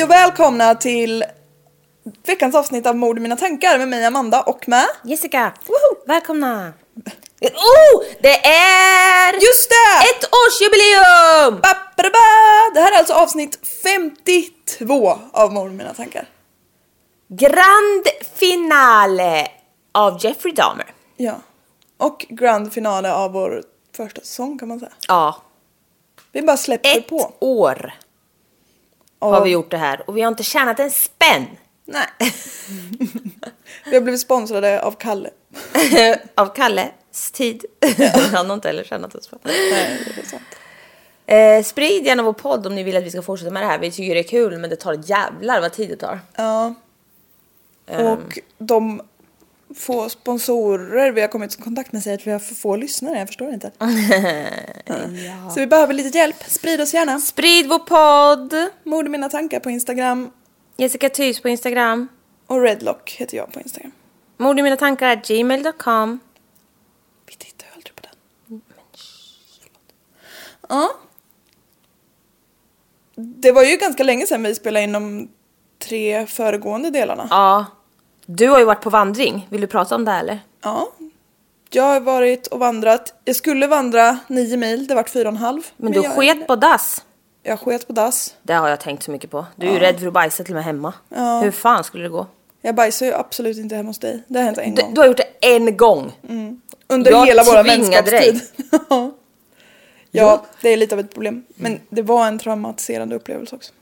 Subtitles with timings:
[0.00, 1.24] Hej och välkomna till
[2.26, 6.06] veckans avsnitt av Mord i mina tankar med mig Amanda och med Jessica, Woho!
[6.06, 6.72] välkomna!
[7.42, 10.08] Oh, det är Just det!
[10.10, 11.60] ett årsjubileum!
[11.60, 12.74] Ba, ba, ba.
[12.74, 16.28] Det här är alltså avsnitt 52 av Mord i mina tankar.
[17.28, 19.48] Grand finale
[19.92, 20.86] av Jeffrey Dahmer.
[21.16, 21.34] Ja.
[21.98, 23.62] Och grand finale av vår
[23.96, 24.92] första säsong kan man säga.
[25.08, 25.36] Ja,
[26.32, 27.32] Vi bara släpper ett på.
[27.40, 27.92] år
[29.20, 31.46] Och- har vi gjort det här och vi har inte tjänat en spänn
[31.92, 32.06] Nej.
[33.84, 35.30] vi har blivit sponsrade av Kalle.
[36.34, 37.64] av Kalles tid.
[38.32, 39.38] Han har inte heller tjänat en spänn.
[39.44, 40.42] Nej, det är sant.
[41.26, 43.78] Eh, sprid gärna vår podd om ni vill att vi ska fortsätta med det här.
[43.78, 46.20] Vi tycker det är kul men det tar jävlar vad tid det tar.
[46.36, 46.74] Ja.
[47.86, 49.02] Och de
[49.74, 53.18] få sponsorer vi har kommit i kontakt med säger att vi har för få lyssnare,
[53.18, 53.70] jag förstår inte.
[55.26, 55.50] Ja.
[55.50, 57.20] Så vi behöver lite hjälp, sprid oss gärna.
[57.20, 58.70] Sprid vår podd!
[58.84, 60.30] Mord mina tankar på Instagram
[60.76, 62.08] Jessica Tys på Instagram.
[62.46, 63.92] och Redlock heter jag på Instagram.
[64.36, 66.20] Mord i mina tankar gmail.com.
[67.26, 68.60] Vi tittar ju aldrig på den.
[70.68, 70.90] Ja.
[73.14, 75.28] Det var ju ganska länge sedan vi spelade in de
[75.78, 77.26] tre föregående delarna.
[77.30, 77.66] Ja.
[78.36, 79.46] Du har ju varit på vandring.
[79.50, 80.40] Vill du prata om det här, eller?
[80.62, 80.88] Ja.
[81.70, 83.14] Jag har varit och vandrat.
[83.24, 85.62] Jag skulle vandra nio mil, det vart fyra och en halv.
[85.76, 87.04] Men du jag, sket på dass.
[87.42, 88.34] Jag sket på dass.
[88.42, 89.46] Det har jag tänkt så mycket på.
[89.56, 90.92] Du är ju rädd för att bajsa till och med hemma.
[91.08, 91.40] Ja.
[91.40, 92.26] Hur fan skulle det gå?
[92.62, 94.22] Jag bajsar ju absolut inte hemma hos dig.
[94.26, 94.94] Det har hänt en Du, gång.
[94.94, 96.12] du har gjort det en gång.
[96.88, 98.40] Under jag hela vår vänskapstid.
[100.10, 101.44] ja, det är lite av ett problem.
[101.54, 103.72] Men det var en traumatiserande upplevelse också.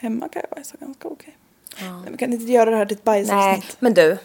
[0.00, 1.36] Hemma kan jag bajsa ganska okej.
[1.80, 3.76] Nej, men kan inte göra det här till ett Nej, bajsavsnitt.
[3.80, 4.18] men du.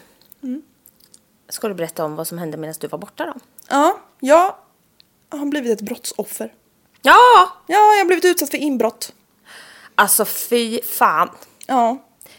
[1.48, 3.34] Ska du berätta om vad som hände medan du var borta då?
[3.68, 4.54] Ja, jag
[5.30, 6.52] har blivit ett brottsoffer.
[7.02, 7.16] Ja!
[7.66, 9.12] Ja, jag har blivit utsatt för inbrott.
[9.94, 11.30] Alltså fy fan.
[11.66, 11.96] Ja,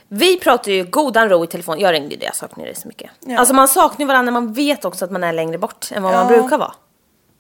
[0.08, 1.80] Vi pratar ju godan ro i telefon.
[1.80, 3.12] Jag ringde ju dig, jag saknar dig så mycket.
[3.20, 3.40] Ja.
[3.40, 6.14] Alltså man saknar ju varandra, man vet också att man är längre bort än vad
[6.14, 6.40] man Ja.
[6.42, 6.74] brukar vara.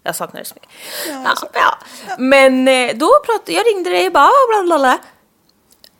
[0.03, 0.69] Jag saknar dig så mycket.
[1.07, 1.77] Ja, saknar- ja.
[2.17, 4.97] Men eh, då pratade jag ringde dig och bara bla bla bla.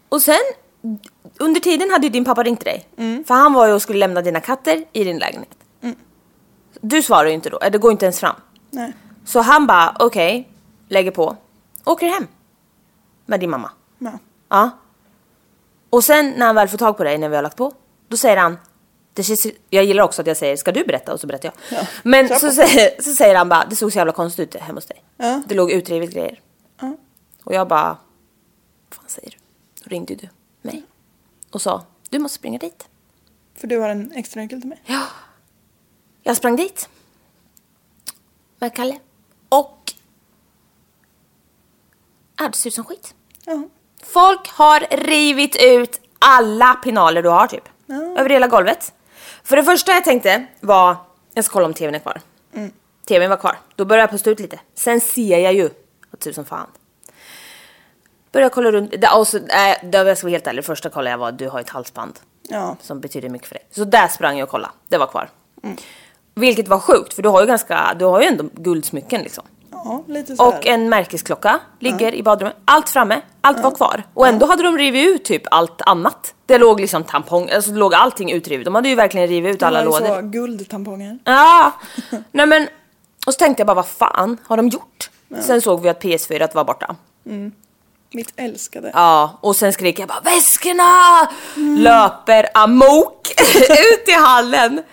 [0.09, 0.40] Och sen
[1.38, 2.87] under tiden hade ju din pappa ringt dig.
[2.97, 3.23] Mm.
[3.23, 5.49] För han var ju och skulle lämna dina katter i din lägenhet.
[6.82, 8.35] Du svarar ju inte då, det går inte ens fram.
[8.72, 8.93] nej.
[9.26, 10.49] Så han bara okej,
[10.90, 11.35] lägger på,
[11.85, 12.28] åker hem.
[13.26, 13.72] Med din mamma.
[13.99, 14.11] Ja.
[14.49, 14.70] Ja.
[15.90, 17.73] Och sen när han väl får tag på dig när vi har lagt på,
[18.08, 18.58] då säger han
[19.14, 21.79] det känns, jag gillar också att jag säger ska du berätta och så berättar jag.
[21.79, 24.78] Ja, Men så, säger- så säger han bara det såg så jävla konstigt ut hemma
[24.78, 25.03] hos dig.
[25.17, 25.41] Ja.
[25.47, 26.40] Det låg utrivet grejer.
[26.82, 26.96] Ja.
[27.43, 27.87] Och jag bara,
[28.90, 29.37] vad fan säger du?
[29.87, 30.29] Ringde du
[30.61, 30.84] mig
[31.51, 32.87] och sa du måste springa dit.
[33.55, 34.81] För du har en extra nyckel till mig.
[36.23, 36.89] Jag sprang dit.
[38.59, 38.99] Med Kalle.
[39.49, 39.93] Och...
[42.37, 43.16] Ja, det ser ut som skit.
[43.45, 43.63] Ja.
[44.03, 47.69] Folk har rivit ut alla pinaler du har typ.
[48.17, 48.93] Över hela golvet.
[49.43, 50.95] För det första jag tänkte var,
[51.34, 52.22] jag ska kolla om tvn är kvar.
[53.05, 53.59] TVn var kvar.
[53.75, 54.59] Då började jag pusta ut lite.
[54.75, 55.69] Sen ser jag ju,
[56.11, 56.67] att tusen fan.
[58.37, 58.91] Började kolla runt.
[59.01, 59.43] Det, och så, äh,
[59.84, 62.19] det, jag ska vara helt ärlig, första kollade jag var du har ett halsband.
[62.49, 62.75] Ja.
[62.81, 63.63] Som betyder mycket för dig.
[63.72, 64.73] Så där sprang jag och kollade.
[64.89, 65.29] Det var kvar.
[66.35, 69.43] Vilket var sjukt för du har ju ganska, du har ju ändå guldsmycken liksom.
[69.72, 70.47] Ja, lite så.
[70.47, 72.55] Och en märkesklocka ligger i badrummet.
[72.66, 74.03] Allt framme, allt var kvar.
[74.13, 76.34] Och ändå hade de rivit ut typ allt annat.
[76.45, 78.66] Det låg liksom tampong, alltså det låg allting utrivet.
[78.66, 80.22] De hade ju verkligen rivit ut alla lådor.
[80.22, 81.19] så guldtamponger.
[81.23, 81.72] Ja,
[82.31, 82.67] nej men.
[83.28, 85.09] Och så tänkte jag bara vad fan har de gjort?
[85.41, 86.95] Sen såg vi att PS4 var borta.
[88.12, 88.92] Mitt älskade.
[88.94, 91.30] Ja, och sen skrek jag bara väskorna!
[91.78, 93.28] Löper amok
[93.70, 94.84] ut i hallen.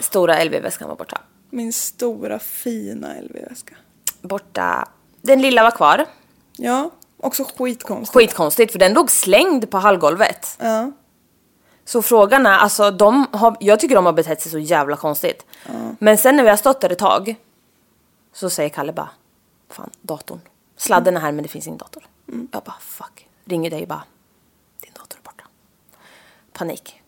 [0.00, 1.20] Stora LV-väskan var borta.
[1.50, 3.74] Min stora fina LV-väska.
[4.22, 4.88] Borta.
[5.22, 6.06] Den lilla var kvar.
[6.56, 6.90] Ja,
[7.20, 8.14] också skitkonstigt.
[8.14, 10.56] Skitkonstigt för den låg slängd på hallgolvet.
[10.60, 10.92] Ja.
[11.84, 15.46] Så frågan är, alltså de har, jag tycker de har betett sig så jävla konstigt.
[15.98, 17.34] Men sen när vi har stått där ett tag
[18.32, 19.08] så säger Kalle bara,
[19.70, 20.40] fan datorn.
[20.80, 22.02] Sladden är här men det finns ingen dator.
[22.26, 23.26] Jag bara fuck.
[23.44, 24.02] Ringer dig och bara,
[24.82, 25.44] din dator är borta.
[26.52, 27.00] Panik.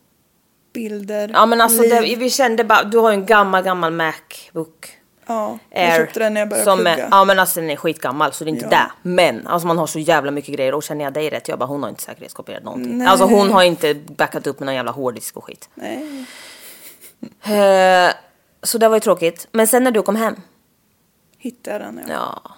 [0.73, 1.31] Bilder.
[1.35, 4.99] Ja men alltså det, vi kände bara, du har ju en gammal gammal Macbook.
[5.27, 7.09] Ja, jag köpte den när jag började som plugga.
[7.11, 8.91] Ja men alltså den är skitgammal så det är inte Ja.
[9.03, 9.09] det.
[9.09, 11.67] Men alltså man har så jävla mycket grejer och känner jag dig rätt, jag bara
[11.67, 13.03] hon har inte säkerhetskopierat någonting.
[13.03, 15.69] Alltså hon har inte backat upp med någon jävla hårddisk och skit.
[15.75, 16.25] Nej.
[17.43, 18.13] Eh,
[18.63, 19.49] så det var ju tråkigt.
[19.53, 20.37] Men sen när du kom hem,
[21.39, 22.41] Hittade jag den ja.
[22.45, 22.51] ja.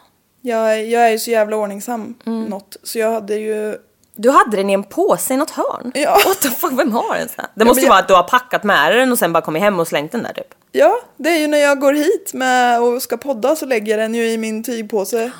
[0.46, 2.44] Jag, jag är ju så jävla ordningsam Mm.
[2.44, 2.76] något.
[2.82, 3.76] Så jag hade ju...
[4.16, 5.92] Du hade den i en påse i något hörn.
[5.94, 6.10] Ja.
[6.26, 7.46] What the fuck, vem har en sån här?
[7.54, 9.62] Det måste ju jag- vara att du har packat med den och sen bara kommit
[9.62, 10.54] hem och slängt den där typ.
[10.72, 14.00] Ja, det är ju när jag går hit med och ska podda så lägger jag
[14.00, 15.30] den ju i min tygpåse.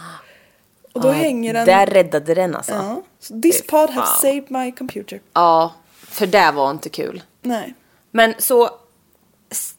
[0.93, 1.67] Och då hänger den...
[1.67, 2.73] Där räddade den alltså.
[2.73, 3.03] Ja.
[3.21, 5.21] So this pod has saved my computer.
[5.33, 5.73] Ja,
[6.09, 7.23] för det var inte kul.
[7.43, 7.75] Nej.
[8.11, 8.71] Men så,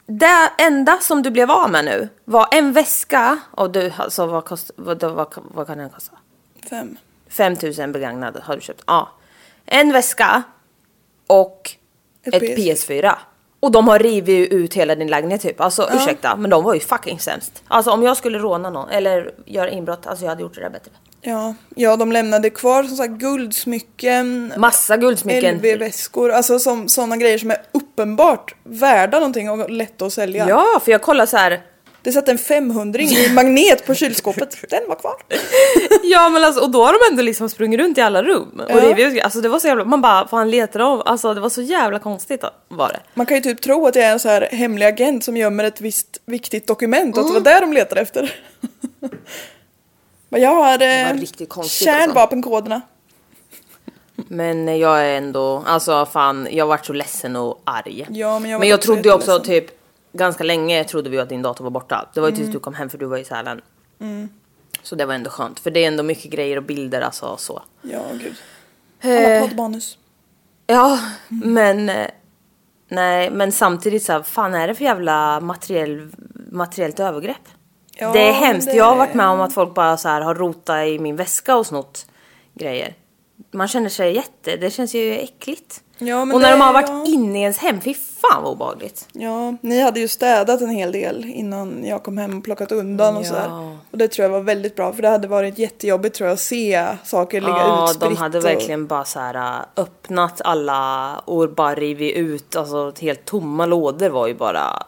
[0.05, 4.45] det enda som du blev av med nu var en väska och du, alltså vad,
[4.45, 6.17] kost, vad, vad, vad kan den kosta?
[6.69, 6.97] Fem.
[7.29, 8.83] 5000 begagnade har du köpt.
[8.87, 9.09] Ja.
[9.65, 10.43] En väska
[11.27, 11.71] och
[12.23, 13.01] Ett ett, PS4.
[13.01, 13.15] PS4.
[13.59, 15.61] Och de har rivit ut hela din lägenhet typ.
[15.61, 17.63] Alltså ursäkta, men de var ju fucking sämst.
[17.67, 20.69] Alltså om jag skulle råna någon eller göra inbrott, alltså jag hade gjort det där
[20.69, 20.91] bättre.
[21.27, 25.55] Ja, ja, de lämnade kvar som sagt guldsmycken, Massa guldsmycken.
[25.55, 30.45] LV-väskor, alltså som, sådana grejer som är uppenbart värda någonting och lätta att sälja.
[30.49, 31.61] Ja, för jag kollar så här.
[32.01, 35.15] Det satt en 500 i magnet på kylskåpet, den var kvar.
[36.03, 38.71] Ja men alltså och då har de ändå liksom sprungit runt i alla rum och
[38.71, 38.89] Ja.
[38.89, 41.49] rivit ut Alltså det var så jävla, man bara fan letar av, alltså det var
[41.49, 42.99] så jävla konstigt var det.
[43.13, 45.63] Man kan ju typ tro att jag är en så här hemlig agent som gömmer
[45.63, 47.53] ett visst viktigt dokument och att det var Mm.
[47.61, 48.35] det de letade efter.
[50.35, 51.83] Men jag har eh, konstigt alltså.
[51.83, 52.81] kärnvapenkoderna.
[54.15, 58.05] Men jag är ändå, alltså fan jag vart så ledsen och arg.
[58.09, 59.67] Ja, men jag men jag trodde ju också jätteledsen.
[59.67, 59.79] typ,
[60.13, 62.09] ganska länge trodde vi att din dator var borta.
[62.13, 62.43] Det var ju Mm.
[62.43, 63.61] tills du kom hem för du var i Sälen.
[64.83, 67.61] Så det var ändå skönt, för det är ändå mycket grejer och bilder alltså så.
[67.81, 68.35] Ja, gud.
[69.01, 69.31] Eh.
[69.35, 69.97] Alla poddmanus.
[70.67, 72.07] Ja, men eh,
[72.87, 76.09] nej, men samtidigt så här, fan är det för jävla materiell,
[76.51, 77.47] materiellt övergrepp?
[77.95, 78.67] Ja, det är hemskt.
[78.71, 81.15] det- Jag har varit med om att folk bara så här har rotat i min
[81.15, 82.05] väska och snott
[82.53, 82.93] grejer.
[83.51, 85.81] Man känner sig jätte, det känns ju äckligt.
[85.97, 87.03] Ja, och när det- de har varit ja.
[87.07, 89.07] inne i ens hem, fy fan vad obehagligt.
[89.13, 93.17] Ja, ni hade ju städat en hel del innan jag kom hem och plockat undan
[93.17, 93.27] och Ja.
[93.27, 93.77] sådär.
[93.91, 96.39] Och det tror jag var väldigt bra för det hade varit jättejobbigt tror jag att
[96.39, 98.01] se saker ligga Ja, utspritt.
[98.11, 102.93] de hade och- verkligen bara så här äh, öppnat alla och bara rivit ut, alltså
[103.01, 104.83] helt tomma lådor var ju bara...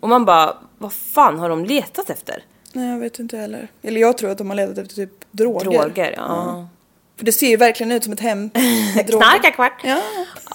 [0.00, 2.42] Och man bara, vad fan har de letat efter?
[2.72, 3.68] Nej, jag vet inte heller.
[3.82, 5.64] Eller jag tror att de har letat efter typ droger.
[5.64, 6.68] Droger, ja.
[7.16, 8.50] För det ser ju verkligen ut som ett hem.
[9.08, 9.80] Knarkarkvart!
[9.84, 10.00] Ja.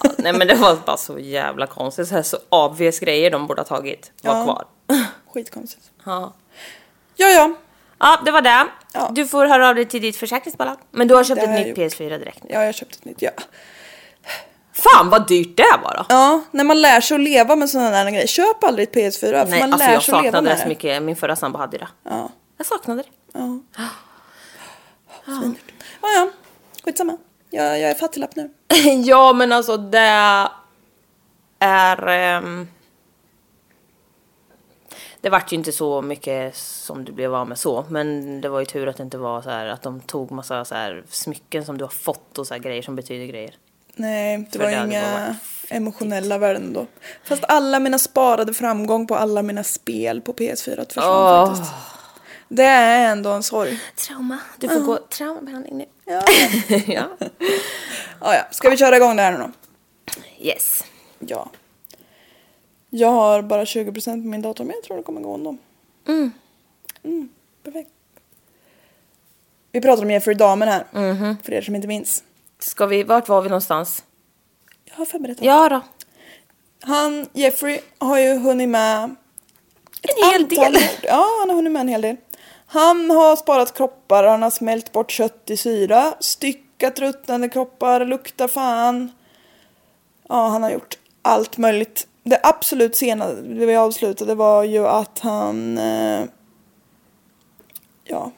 [0.04, 3.48] Ja, nej men det var bara så jävla konstigt, så, här, så obvious grejer de
[3.48, 4.44] borde ha tagit var Ja.
[4.44, 4.66] kvar.
[5.34, 5.92] Skitkonstigt.
[6.06, 6.34] Ja.
[7.16, 7.54] Ja, ja.
[8.00, 8.68] ja, det var det.
[8.94, 9.12] Ja.
[9.16, 10.78] Du får höra av dig till ditt försäkringsbolag.
[10.92, 12.40] Men du har köpt Det ett nytt jag PS4 direkt.
[12.50, 13.22] Ja, jag har köpt ett nytt.
[13.22, 13.32] Ja.
[14.78, 16.06] Fan vad dyrt det var då!
[16.10, 18.28] ja, när man lär sig att leva med sådana där grejer.
[18.28, 20.58] Köp aldrig ett PS4 för Nej, man alltså lär jag sig att leva saknade med
[20.58, 21.88] det så mycket, min förra sambo hade det.
[22.04, 22.30] Ja.
[22.58, 23.40] Jag saknade det.
[23.40, 23.60] Ja.
[25.26, 25.74] Svindyrt.
[26.02, 26.30] Ja, ja.
[26.84, 27.18] Skitsamma.
[27.50, 28.50] Jag, jag är fattiglapp nu.
[29.06, 30.50] ja men alltså det
[31.60, 32.08] är...
[32.08, 32.68] ehm,
[35.22, 38.60] det vart ju inte så mycket som du blev av med så, men det var
[38.60, 41.66] ju tur att det inte var så här att de tog massa så här smycken
[41.66, 43.56] som du har fått och så här grejer som betyder grejer.
[43.98, 45.36] Nej, det För var det inga
[45.70, 46.88] emotionella värden då.
[47.24, 51.48] Fast alla mina sparade framgång på alla mina spel på PS4 försvann Åh.
[51.48, 51.74] faktiskt.
[52.50, 53.80] Det är ändå en sorg.
[53.96, 54.40] Trauma.
[54.58, 55.86] Du får gå traumabehandling nu.
[56.06, 56.22] Ja.
[56.88, 57.08] ja.
[58.22, 58.48] ja, ja.
[58.52, 59.52] Ska vi köra igång det här nu då?
[60.40, 60.84] Yes.
[61.20, 61.50] Ja.
[62.90, 65.58] Jag har bara 20% på min dator men jag tror det kommer gå ändå.
[66.08, 66.32] Mm.
[67.04, 67.30] Mm,
[67.64, 67.90] perfekt.
[69.72, 70.86] Vi pratar om Jeffrey Dahmer här.
[71.44, 72.24] För er som inte minns.
[72.60, 74.04] Ska vi, vart var vi någonstans?
[74.86, 75.38] Jag har förberett.
[75.42, 75.82] Ja då.
[76.82, 79.16] Han, Jeffrey, har ju hunnit med
[80.02, 80.74] ett En hel antal del.
[80.74, 80.82] mord.
[81.04, 82.18] Ja, han har hunnit med en hel del.
[82.68, 88.48] Han har sparat kroppar, han har smält bort kött i syra, styckat ruttnande kroppar, luktar
[88.48, 89.12] fan.
[90.30, 92.08] Ja, han har gjort allt möjligt.
[92.24, 95.78] Det absolut senaste vi avslutade var ju att han...
[95.78, 96.24] Eh,
[98.04, 98.32] ja,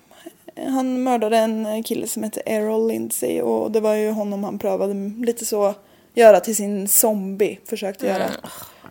[0.67, 4.93] han mördade en kille som hette Errol Lindsay och det var ju honom han prövade
[5.25, 5.73] lite så
[6.13, 7.59] göra till sin zombie.
[7.65, 8.29] Försökte göra.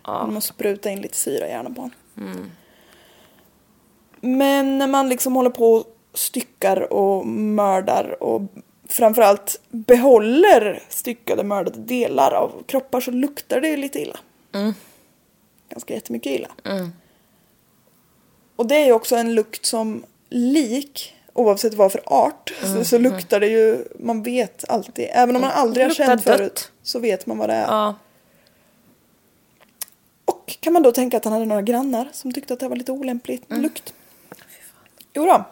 [0.01, 1.95] Han måste spruta in lite syra i hjärnan på honom.
[4.21, 8.41] Men när man liksom håller på och styckar och mördar och
[8.87, 14.19] framförallt behåller styckade mördade delar av kroppar så luktar det ju lite illa.
[15.69, 16.49] Ganska jättemycket illa.
[18.55, 22.97] Och det är ju också en lukt som lik, oavsett vad för art, så, så
[22.97, 25.07] luktar det ju, man vet alltid.
[25.11, 26.35] Även om man aldrig har känt dött.
[26.37, 27.67] förut så vet man vad det är.
[27.67, 27.95] Ja.
[30.25, 32.75] Och kan man då tänka att han hade några grannar som tyckte att det var
[32.75, 33.93] lite olämplig lukt?
[35.13, 35.43] Jo då.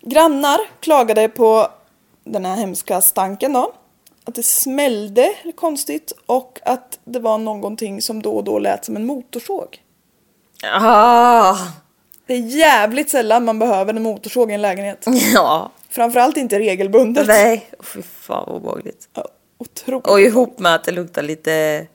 [0.00, 1.70] Grannar klagade på
[2.24, 3.72] den här hemska stanken då.
[4.24, 8.96] Att det smällde konstigt och att det var någonting som då och då lät som
[8.96, 9.82] en motorsåg.
[10.72, 11.56] Ah.
[12.26, 15.04] Det är jävligt sällan man behöver en motorsåg i en lägenhet.
[15.34, 15.70] Ja.
[15.88, 17.26] Framförallt inte regelbundet.
[17.26, 17.70] Nej.
[17.78, 19.08] Oh, fy fan vad obehagligt.
[19.14, 19.28] Ja,
[19.58, 20.06] otroligt.
[20.06, 21.86] Och ihop med att det luktar lite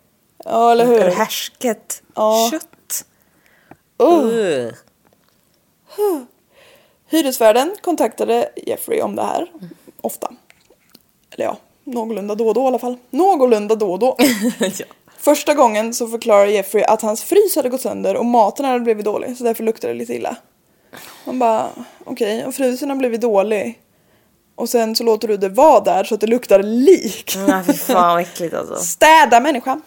[0.45, 0.99] Ja, eller hur?
[1.11, 2.49] härsket Ja.
[2.51, 3.05] kött.
[3.97, 4.25] Oh.
[4.25, 4.73] Ugh.
[7.09, 9.51] Hyresvärden kontaktade Jeffrey om det här.
[10.01, 10.31] Ofta.
[11.31, 12.97] Eller ja, någorlunda då och då i alla fall.
[13.09, 14.17] Någorlunda då och då.
[14.59, 14.85] ja.
[15.21, 19.05] Första gången så förklarar Jeffrey att hans frys hade gått sönder och maten hade blivit
[19.05, 20.35] dålig så därför luktade det lite illa.
[21.25, 21.69] Man bara,
[22.03, 23.81] okej, och frysen har blivit dålig.
[24.55, 27.33] Och sen så låter du det vara där så att det luktar lik.
[27.47, 28.75] Nej fy fan vad äckligt alltså.
[28.75, 29.81] Städa människa.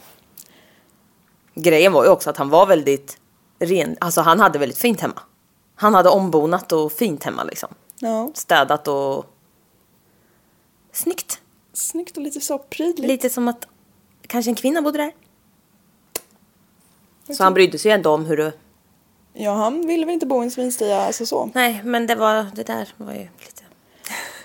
[1.55, 3.19] Grejen var ju också att han var väldigt
[3.59, 5.21] ren, alltså han hade väldigt fint hemma.
[5.75, 7.69] Han hade ombonat och fint hemma liksom.
[7.99, 9.25] Ja, Städat och
[10.93, 11.41] snyggt.
[11.73, 13.09] snyggt och lite så prydligt.
[13.09, 13.67] Lite som att
[14.27, 15.13] kanske en kvinna bodde där.
[17.31, 18.53] Så han brydde sig ändå om hur det...
[19.33, 21.51] Ja, han ville väl inte bo i en svinstia, alltså så.
[21.55, 23.63] Nej, men det var det där var ju lite...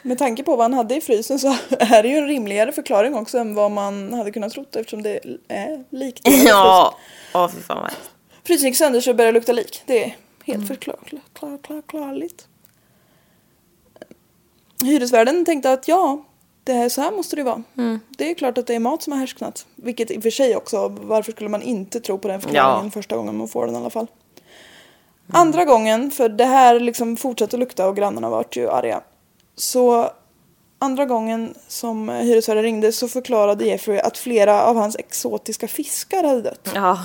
[0.01, 3.15] Med tanke på vad han hade i frysen så är det ju en rimligare förklaring
[3.15, 6.27] också än vad man hade kunnat trott eftersom det är likt.
[6.27, 6.45] frysen.
[6.47, 6.95] Ja,
[7.33, 7.91] åh fy fan vad
[8.43, 9.81] Frysen gick sönder så började det lukta lik.
[9.85, 11.33] Det är helt förklarligt.
[11.33, 12.47] Klar, klar, klarligt.
[14.83, 16.25] Hyresvärden tänkte att ja,
[16.63, 17.63] det här, så här måste det vara.
[18.17, 19.65] Det är klart att det är mat som har härsknat.
[19.75, 22.91] Vilket i och för sig också, varför skulle man inte tro på den förklaringen Ja.
[22.91, 24.07] första gången man får den i alla fall.
[25.33, 29.01] Andra gången, för det här liksom fortsatte att lukta och grannarna vart ju arga.
[29.55, 30.09] Så
[30.79, 36.41] andra gången som hyresvärden ringde så förklarade Jeffrey att flera av hans exotiska fiskar hade
[36.41, 36.69] dött.
[36.75, 36.97] Ja.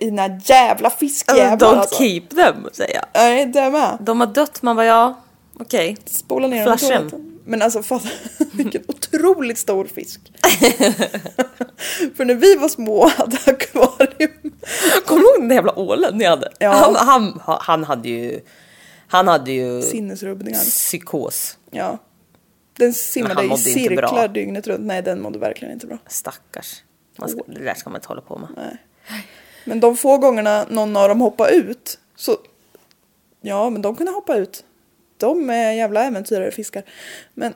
[0.00, 1.98] Dina jävla fiskjävlar Don't alltså.
[1.98, 3.04] keep them, säger jag.
[3.14, 3.98] Nej, det med.
[4.00, 5.14] De har dött, man bara ja,
[5.58, 5.96] okej.
[6.04, 7.40] Spola ner i toaletten.
[7.44, 8.08] Men alltså fatta
[8.52, 10.20] vilken otroligt stor fisk.
[12.16, 14.52] För när vi var små hade akvarium.
[15.06, 16.52] Kommer du ihåg den där jävla ålen ni hade?
[16.58, 16.72] Ja.
[16.72, 18.40] Han, han, han hade ju...
[19.10, 20.58] Han hade ju Sinnesrubbningar.
[20.58, 21.58] psykos.
[21.70, 21.98] Ja.
[22.76, 24.86] Den simmade i cirklar dygnet runt.
[24.86, 25.98] Nej, den mådde verkligen inte bra.
[26.06, 26.82] Stackars.
[27.18, 28.48] Man ska, det där ska man inte hålla på med.
[28.56, 28.82] Nej.
[29.64, 32.36] Men de få gångerna någon av dem hoppade ut så...
[33.40, 34.64] Ja, men de kunde hoppa ut.
[35.18, 36.82] De är jävla äventyrare fiskar.
[37.34, 37.54] Men...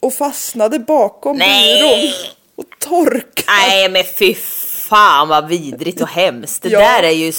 [0.00, 1.80] Och fastnade bakom Nej!
[1.82, 2.12] byrån.
[2.56, 3.58] Och torkade.
[3.58, 4.34] Nej men fy
[4.88, 6.62] fan vad vidrigt och hemskt.
[6.62, 6.78] Det Ja.
[6.80, 7.32] där är ju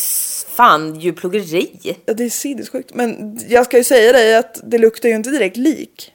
[0.56, 1.98] fan djurplågeri.
[2.06, 2.94] Ja, det är sinnessjukt.
[2.94, 6.12] Men jag ska ju säga dig att det luktar ju inte direkt lik.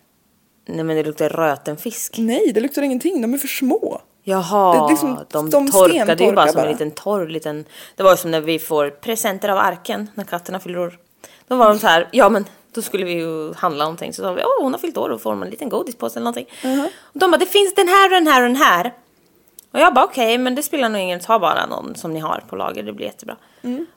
[0.68, 2.14] Nej men det luktar röten fisk.
[2.18, 3.22] Nej, det luktar ingenting.
[3.22, 4.00] De är för små.
[4.24, 6.66] Jaha, Det liksom- de, de torkade ju bara som bara.
[6.66, 7.64] en liten torr liten...
[7.96, 10.98] Det var som när vi får presenter av arken när katterna fyller år.
[11.48, 14.32] Då var de så här, ja men då skulle vi ju handla någonting så sa
[14.32, 16.46] vi, åh hon har fyllt år och får man en liten godispåse eller någonting.
[17.02, 18.92] Och de bara, det finns den här och den här och den här.
[19.72, 22.20] Och jag bara okej, men det spelar nog ingen roll, ta bara någon som ni
[22.20, 23.36] har på lager, det blir jättebra.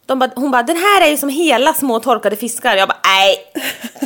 [0.05, 2.75] De bara, hon bara, den här är ju som hela små torkade fiskar.
[2.75, 3.37] Jag bara, nej.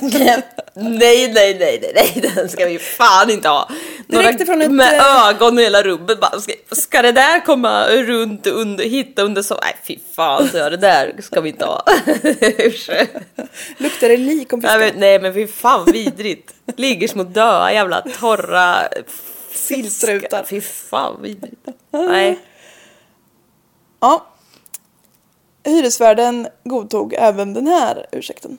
[0.73, 3.69] nej, nej, nej, nej, nej, den ska vi fan inte ha.
[4.07, 7.87] Räckte från ett, Med eh, ögon i hela rummet bara, ska, ska det där komma
[7.87, 9.57] runt under, hitta under så?
[9.61, 11.83] Nej fy fan, så det där ska vi inte ha.
[13.77, 16.53] Luktar det lik om Nej, men, nej men fy fan vidrigt.
[16.77, 18.87] Ligger små döda jävla torra
[19.51, 20.43] Sillstrutar.
[20.43, 21.67] Fy fan vidrigt.
[21.91, 22.39] Nej.
[23.99, 24.27] Ja.
[25.63, 28.57] Hyresvärden godtog även den här ursäkten.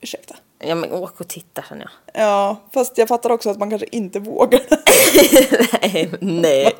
[0.00, 0.36] Ursäkta.
[0.58, 1.90] Ja men åk och titta känner jag.
[2.22, 4.60] Ja, fast jag fattar också att man kanske inte vågar.
[5.80, 6.72] nej, nej.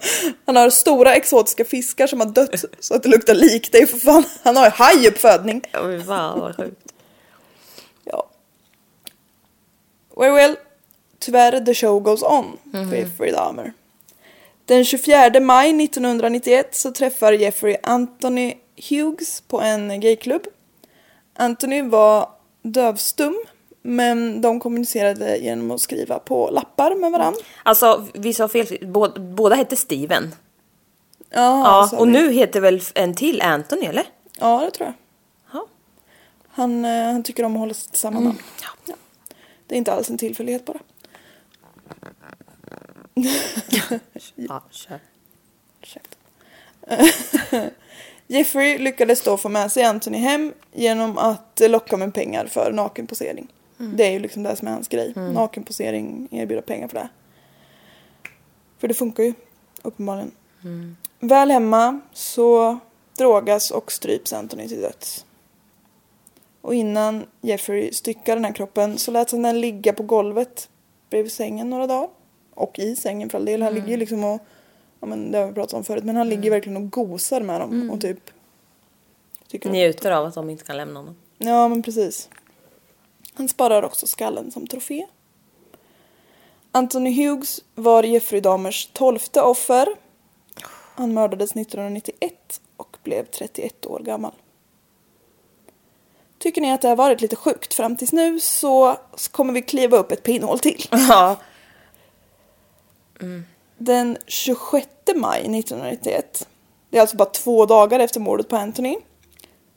[0.47, 3.73] Han har stora exotiska fiskar som har dött så att det luktar lik.
[3.73, 5.63] Det är för fan, han har ju hajuppfödning.
[5.73, 6.93] Ja, fy fan vad sjukt.
[8.05, 8.27] Ja.
[10.17, 10.57] Well, well.
[11.19, 13.73] Tyvärr, the show goes on för Jeffrey Dahmer.
[14.65, 18.55] Den 24 maj 1991 så träffar Jeffrey Anthony
[18.89, 20.47] Hughes på en gayklubb.
[21.37, 22.29] Anthony var
[22.63, 23.45] dövstum
[23.87, 27.41] men de kommunicerade genom att skriva på lappar med varandra.
[27.63, 30.35] Alltså vi sa fel, båda, båda hette Steven.
[31.31, 32.11] Ja, Ja, och vi.
[32.13, 34.05] nu heter väl en till Anthony eller?
[34.41, 34.95] Ja, det tror jag.
[35.61, 35.67] Ja.
[36.49, 38.39] Han, eh, han tycker om att hålla sig till samma namn.
[38.87, 38.95] Ja.
[39.67, 40.79] Det är inte alls en tillfällighet bara.
[44.35, 45.01] Ja, kör.
[48.27, 53.49] Jeffrey lyckades då få med sig Anthony hem genom att locka med pengar för nakenposering.
[53.79, 55.13] Det är ju liksom det som är hans grej.
[55.17, 57.09] Nakenposering, erbjuda pengar för det.
[58.79, 59.35] För det funkar ju
[59.83, 60.33] uppenbarligen.
[61.21, 62.79] Väl hemma så
[63.19, 65.25] drogas och stryps Anthony till döds.
[66.61, 70.69] Och innan Jeffrey styckade den här kroppen så lät han den ligga på golvet
[71.11, 72.09] bredvid sängen några dagar.
[72.55, 73.63] Och i sängen för all del.
[73.63, 74.41] Han ligger ju liksom och,
[75.01, 77.61] ja men det har vi pratat om förut, men han ligger verkligen och gosar med
[77.61, 78.31] dem och typ
[79.49, 81.17] tycker Njuter av att de inte kan lämna honom.
[81.39, 82.29] Ja men precis.
[83.37, 85.07] Han sparar också skallen som trofé.
[86.73, 89.89] Anthony Hughes var Jeffrey Dahmers tolfte offer.
[90.95, 94.33] Han mördades 1991 och blev 31 år gammal.
[96.39, 98.97] Tycker ni att det har varit lite sjukt fram tills nu så
[99.31, 100.85] kommer vi kliva upp ett pinnhål till.
[100.91, 101.37] Ja.
[103.79, 106.49] Den 26 maj 1991,
[106.91, 108.97] det är alltså bara två dagar efter mordet på Anthony,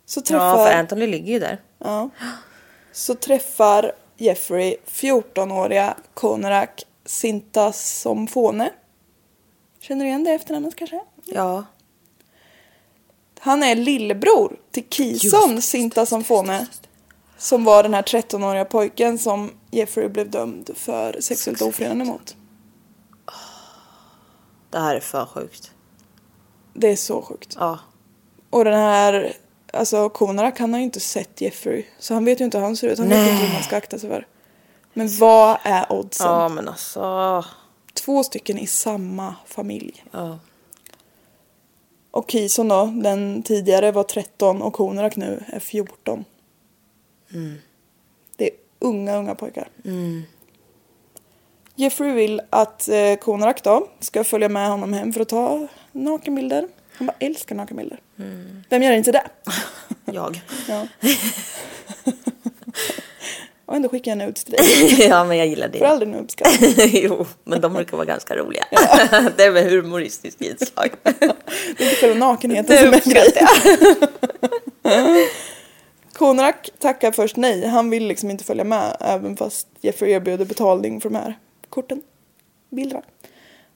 [0.05, 1.61] så Ja, träffar, för Anthony ligger ju där.
[1.77, 2.09] ja,
[2.99, 8.73] så träffar Jeffrey 14-åriga Konerak Sintasomfone.
[9.79, 11.03] Känner du igen det efternamnet kanske?
[11.25, 11.63] Ja.
[13.39, 16.67] Han är lillebror till Kison Sintasomfone.
[17.37, 22.35] Som var den här 13-åriga pojken som Jeffrey blev dömd för sexuellt ofredande mot.
[24.69, 25.71] Det här är för sjukt.
[26.73, 27.55] Det är så sjukt.
[27.59, 27.79] Ja.
[28.49, 29.33] Och den här,
[29.73, 31.85] alltså Konarak han har ju inte sett Jeffrey.
[31.99, 32.99] Så han vet ju inte hur han ser ut.
[32.99, 33.31] Han vet Nej.
[33.31, 34.27] inte hur man ska akta sig för.
[34.93, 36.27] Men vad är oddsen?
[36.27, 37.45] Ja men alltså.
[37.93, 40.03] Två stycken i samma familj.
[40.11, 40.39] Ja.
[42.11, 46.25] Och Kison då, den tidigare var 13 och Konarak nu är 14.
[48.35, 49.69] Det är unga, unga pojkar.
[51.75, 56.67] Jeffrey vill att eh, Konarak då ska följa med honom hem för att ta nakenbilder.
[56.99, 57.99] Han bara älskar nakenbilder.
[58.69, 59.23] Vem gör inte det?
[60.11, 60.41] Jag.
[60.67, 60.87] Ja.
[63.65, 65.07] och ändå skickar jag nudes till dig.
[65.09, 65.87] ja men jag gillar Får det.
[65.87, 66.45] aldrig nudes ska
[66.85, 68.65] jo, men de brukar vara ganska roliga.
[69.37, 70.89] det är med humoristiskt inslag.
[71.03, 73.47] Det är inte själva nakenheten som är grejen.
[76.13, 77.65] Konarak tackar först nej.
[77.67, 81.37] Han vill liksom inte följa med även fast Jeffrey erbjuder betalning för de här
[81.69, 82.01] korten.
[82.69, 83.01] Bilderna.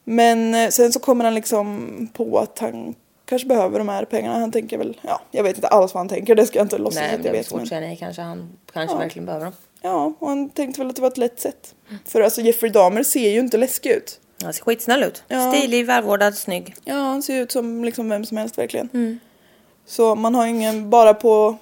[0.03, 4.39] Men eh, sen så kommer han liksom på att han kanske behöver de här pengarna.
[4.39, 6.36] Han tänker väl, ja, jag vet inte alls vad han tänker.
[6.36, 7.45] Det ska jag inte låtsas Nej, att jag vet.
[7.47, 7.97] svårt Men, nej.
[7.97, 8.99] Kanske han kanske Ja.
[8.99, 9.53] verkligen behöver dem.
[9.81, 11.75] ja, och han tänkte väl att det var ett lätt sätt.
[12.05, 14.19] För alltså Jeffrey Dahmer ser ju inte läskig ut.
[14.43, 15.23] Han ser skitsnäll ut.
[15.27, 15.51] Ja.
[15.53, 16.75] Stilig, välvårdad, snygg.
[16.83, 19.19] Ja, han ser ut som liksom vem som helst verkligen.
[19.86, 21.57] Så man har ingen, bara på...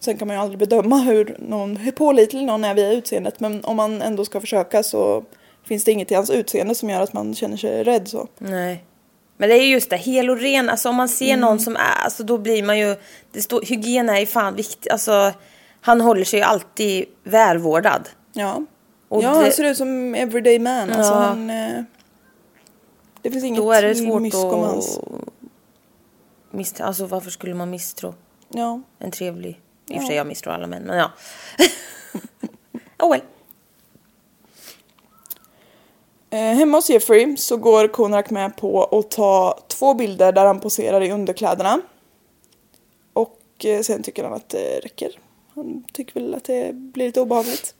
[0.00, 3.40] Sen kan man ju aldrig bedöma hur, någon, hur pålitlig någon är via utseendet.
[3.40, 5.24] Men om man ändå ska försöka så
[5.64, 8.28] finns det inget i hans utseende som gör att man känner sig rädd så.
[8.38, 8.84] Nej.
[9.40, 10.68] Men det är just det, hel och ren.
[10.70, 11.40] Alltså om man ser Mm.
[11.40, 12.96] någon som är, alltså då blir man ju,
[13.32, 14.92] det står, hygien är ju fan viktigt.
[14.92, 15.32] Alltså
[15.80, 18.08] han håller sig ju alltid välvårdad.
[18.32, 18.62] Ja.
[19.08, 20.90] Och ja, det- han ser ut som everyday man.
[20.90, 21.18] Alltså Ja.
[21.18, 21.50] han...
[21.50, 21.82] Eh,
[23.22, 24.98] det finns inget Då är det svårt hans.
[24.98, 25.04] att
[26.50, 26.84] misstro.
[26.86, 28.14] Alltså varför skulle man misstro
[28.48, 28.80] Ja.
[28.98, 31.10] en trevlig, i och för sig jag misstror alla män, men ja.
[32.98, 33.20] oh well.
[36.30, 40.60] Eh, hemma hos Jeffrey så går Konak med på att ta två bilder där han
[40.60, 41.80] poserar i underkläderna.
[43.12, 45.18] Och eh, sen tycker han att det räcker.
[45.54, 47.74] Han tycker väl att det blir lite obehagligt.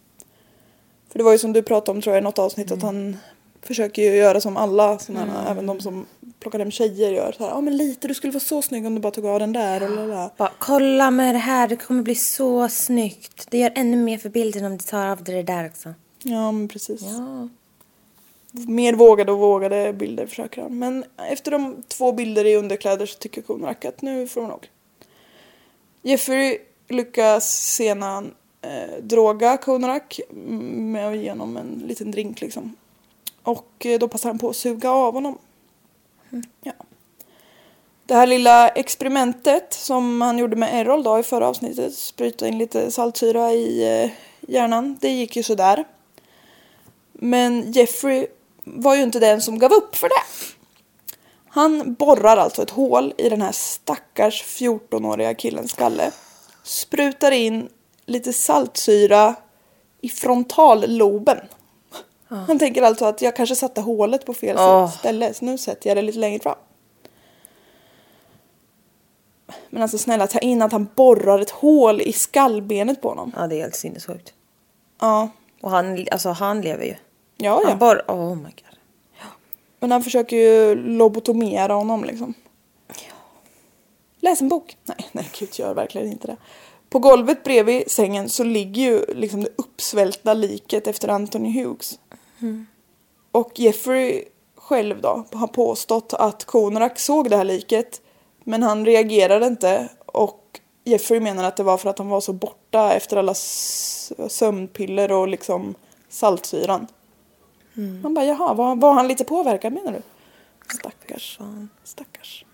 [1.10, 3.16] För det var ju som du pratade om tror jag i något avsnitt att han
[3.62, 6.06] försöker ju göra som alla sådana här, även de som
[6.40, 7.36] plockar hem tjejer gör.
[7.38, 9.80] Ja men lite, du skulle vara så snygg om du bara tog av den där.
[9.88, 10.30] Lala.
[10.36, 13.46] Bara, kolla med det här, det kommer bli så snyggt.
[13.50, 15.94] Det gör ännu mer för bilden om du tar av dig det där också.
[16.22, 17.02] Ja men precis.
[17.02, 17.48] Ja.
[18.66, 20.78] Mer vågade och vågade bilder försöker han.
[20.78, 24.68] Men efter de två bilder i underkläder så tycker Konak att nu får man nog.
[26.02, 30.20] Jeffrey lyckas sedan eh, droga Konak
[30.74, 32.76] med att ge honom en liten drink liksom.
[33.42, 35.38] Och eh, då passar han på att suga av honom.
[36.62, 36.72] Ja.
[38.06, 42.58] Det här lilla experimentet som han gjorde med Errol då i förra avsnittet, spruta in
[42.58, 45.84] lite saltsyra i eh, hjärnan, det gick ju sådär.
[47.12, 48.26] Men Jeffrey
[48.74, 50.54] var ju inte den som gav upp för det.
[51.48, 56.10] Han borrar alltså ett hål i den här stackars 14-åriga killens skalle.
[56.62, 57.68] Sprutar in
[58.06, 59.34] lite saltsyra
[60.00, 61.38] i frontalloben.
[62.28, 64.90] Han tänker alltså att jag kanske satte hålet på fel Åh.
[64.98, 66.56] ställe så nu sätter jag det lite längre fram.
[69.70, 73.32] Men alltså snälla ta in att han borrar ett hål i skallbenet på honom.
[73.36, 74.32] ja, det är helt sinnessjukt.
[75.00, 75.28] Ja,
[75.60, 76.94] Och han, alltså, han lever ju.
[77.38, 77.68] Ja, ja.
[77.68, 78.78] Han bara, oh my god.
[79.80, 82.34] Men han försöker ju lobotomera honom liksom.
[84.20, 84.76] Läs en bok.
[84.84, 86.36] Nej, nej gud gör verkligen inte det.
[86.90, 91.98] På golvet bredvid sängen så ligger ju liksom det uppsvälta liket efter Anthony Hughes.
[93.32, 94.24] Och Jeffrey
[94.56, 98.00] själv då har påstått att Konorak såg det här liket
[98.44, 102.32] men han reagerade inte och Jeffrey menar att det var för att han var så
[102.32, 103.34] borta efter alla
[104.28, 105.74] sömnpiller och liksom
[106.08, 106.86] saltsyran.
[107.78, 110.02] Man bara jaha, var, var han lite påverkad menar du?
[110.74, 111.38] Stackars.
[111.84, 112.44] Stackars.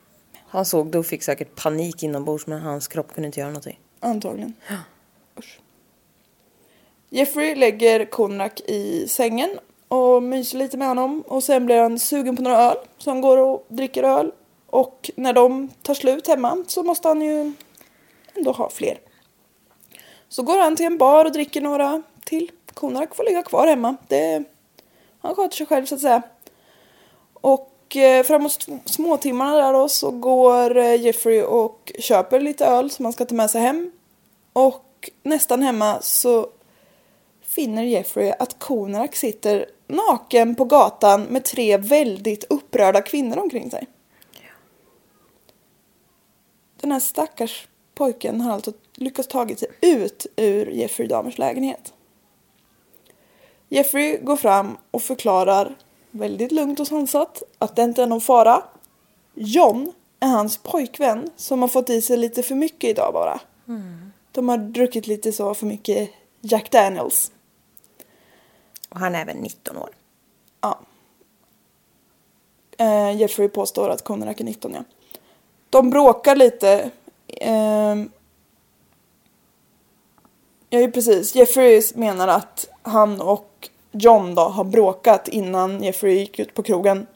[0.46, 3.80] Han såg det och fick säkert panik inombords men hans kropp kunde inte göra någonting.
[4.00, 4.54] Antagligen.
[5.38, 5.60] Usch.
[7.10, 9.58] Jeffrey lägger Konrak i sängen
[9.88, 13.20] och myser lite med honom och sen blir han sugen på några öl så han
[13.20, 14.32] går och dricker öl
[14.66, 17.52] och när de tar slut hemma så måste han ju
[18.34, 18.98] ändå ha fler.
[20.28, 22.50] Så går han till en bar och dricker några till.
[22.74, 23.96] Konrak får ligga kvar hemma.
[24.08, 24.44] Det,
[25.24, 26.22] han sköter sig själv så att säga.
[27.32, 32.90] Och eh, framåt sm- småtimmarna där då så går eh, Jeffrey och köper lite öl
[32.90, 33.92] som han ska ta med sig hem.
[34.52, 36.48] Och nästan hemma så
[37.42, 43.86] finner Jeffrey att Konak sitter naken på gatan med tre väldigt upprörda kvinnor omkring sig.
[46.80, 51.93] Den här stackars pojken har alltså lyckats tagit sig ut ur Jeffrey Dahmers lägenhet.
[53.74, 55.74] Jeffrey går fram och förklarar
[56.10, 58.62] väldigt lugnt och sansat att det inte är någon fara.
[59.34, 63.40] John är hans pojkvän som har fått i sig lite för mycket idag bara.
[64.32, 66.10] De har druckit lite så för mycket
[66.40, 67.32] Jack Daniels.
[68.88, 69.90] Och han är även 19 år.
[70.60, 70.80] Ja.
[72.78, 74.84] Eh, Jeffrey påstår att Konorak är 19 ja.
[75.70, 76.90] De bråkar lite.
[77.28, 78.10] ehm,
[80.70, 81.34] ja, ju precis.
[81.34, 83.53] Jeffrey menar att han och
[83.94, 87.06] John då har bråkat innan Jeffrey gick ut på krogen.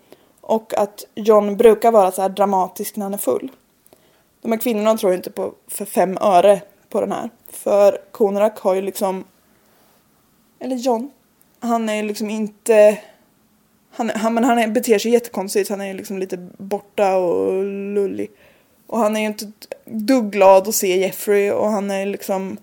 [0.40, 3.50] Och att John brukar vara så här dramatisk när han är full.
[4.42, 7.30] De här kvinnorna tror inte på för fem öre på den här.
[7.48, 9.24] För Konrak har ju liksom...
[10.58, 11.10] Eller John.
[11.60, 12.98] Han är ju liksom inte...
[13.90, 15.70] Han, han, men han är, beter sig jättekonstigt.
[15.70, 18.30] Han är ju liksom lite borta och lullig.
[18.86, 22.56] Och han är ju inte ett dugg glad att se Jeffrey och han är liksom...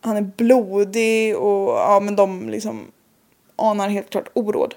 [0.00, 2.92] Han är blodig och ja men de liksom
[3.56, 4.74] anar helt klart oråd.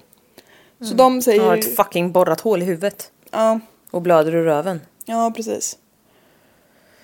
[0.82, 3.12] Så de säger Han har ett fucking borrat hål i huvudet.
[3.32, 3.60] Ja,
[3.92, 4.82] Och blöder ur röven.
[5.06, 5.78] ja, precis.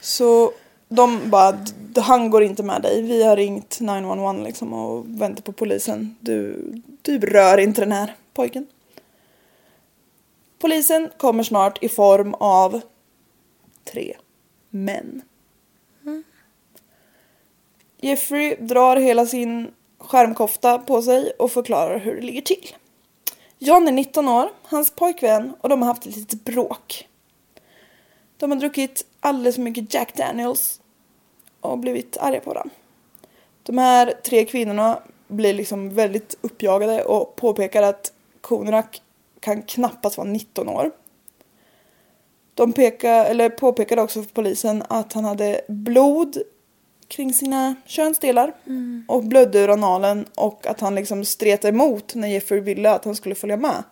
[0.02, 0.52] Så
[0.90, 3.02] de bara, "D- han går inte med dig.
[3.02, 6.16] Vi har ringt 911 liksom och väntar på polisen.
[6.20, 6.64] Du,
[7.02, 8.68] du rör inte den här pojken.
[10.60, 12.82] Polisen kommer snart i form av
[13.84, 14.16] tre
[14.70, 15.22] män.
[18.02, 19.72] Jeffrey drar hela sin
[20.04, 22.76] skärmkofta på sig och förklarar hur det ligger till.
[23.60, 27.08] John är 19 år, hans pojkvän och de har haft ett litet bråk.
[28.38, 30.82] De har druckit alldeles för mycket Jack Daniels
[31.60, 32.76] och blivit arga på varandra.
[33.64, 39.02] De här tre kvinnorna blir liksom väldigt uppjagade och påpekar att Konrak
[39.40, 40.92] kan knappast vara 19 år.
[42.54, 46.38] De pekar, eller påpekade också för polisen att han hade blod
[47.16, 48.54] kring sina könsdelar
[49.08, 53.16] och blödde ur analen och att han liksom stretade emot när Jeffrey ville att han
[53.16, 53.84] skulle följa med.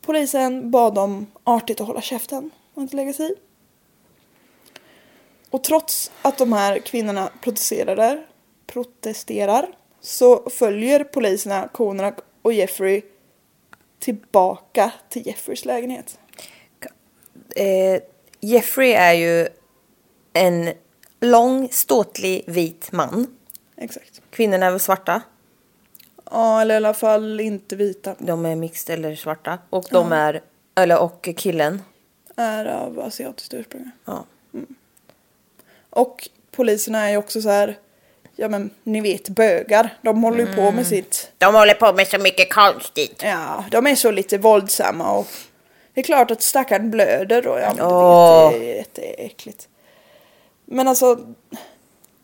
[0.00, 3.34] Polisen bad dem artigt att hålla käften och inte lägga sig i.
[5.50, 8.26] Och trots att de här kvinnorna protesterar,
[8.66, 9.68] protesterar
[10.00, 13.02] så följer poliserna Konak och Jeffrey
[13.98, 16.18] tillbaka till Jeffreys lägenhet.
[17.56, 18.02] Eh,
[18.40, 19.48] Jeffrey är ju
[20.32, 20.74] en
[21.24, 23.26] lång, ståtlig, vit man.
[23.76, 24.20] Exakt.
[24.30, 25.22] Kvinnorna är väl svarta?
[26.30, 28.14] Ja, eller i alla fall inte vita.
[28.18, 29.58] De är mixed eller svarta.
[29.70, 30.42] Och de är,
[30.74, 31.82] eller och killen.
[32.36, 33.90] Är av asiatiskt ursprung.
[34.04, 34.24] Ja.
[35.90, 37.78] Och poliserna är ju också så här,
[38.36, 39.98] ja men ni vet bögar.
[40.02, 43.22] De håller ju på med sitt, De håller på med så mycket konstigt.
[43.22, 45.26] ja de är så lite våldsamma och
[45.94, 49.68] det är klart att stackaren blöder och ja men vet det är jätteäckligt.
[50.64, 51.26] Men alltså,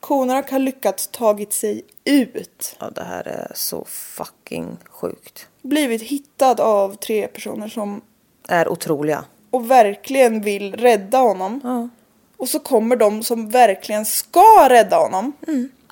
[0.01, 2.77] Konak har lyckats tagit sig ut.
[2.81, 5.47] Ja, det här är så fucking sjukt.
[5.63, 8.01] Blivit hittad av tre personer som
[8.49, 9.25] Är otroliga.
[9.51, 11.61] och verkligen vill rädda honom.
[11.65, 11.89] Ja.
[12.37, 15.33] Och så kommer de som verkligen ska rädda honom.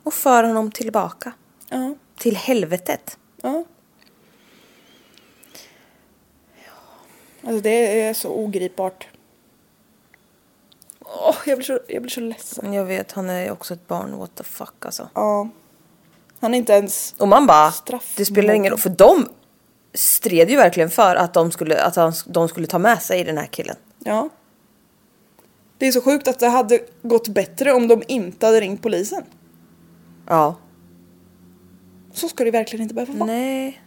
[0.03, 1.33] Och för honom tillbaka.
[1.69, 3.19] Ja, Till helvetet.
[3.43, 3.65] ja.
[7.43, 9.09] Alltså det är så ogripbart.
[11.09, 12.73] Åh, jag, blir så, jag blir så ledsen.
[12.73, 14.19] Jag vet, han är också ett barn.
[14.19, 15.09] What the fuck alltså.
[15.15, 15.49] Ja.
[16.41, 17.15] Han är inte ens...
[17.19, 18.81] Och man bara, Straff- det spelar ingen roll.
[18.81, 19.29] För de
[19.95, 23.39] stred ju verkligen för att de skulle, att han, de skulle ta med sig den
[23.39, 23.77] här killen.
[23.99, 24.29] Ja.
[25.79, 29.23] Det är så sjukt att det hade gått bättre om de inte hade ringt polisen.
[30.27, 30.57] Ja.
[32.13, 33.27] Så ska det verkligen inte behöva vara.
[33.27, 33.83] Nej.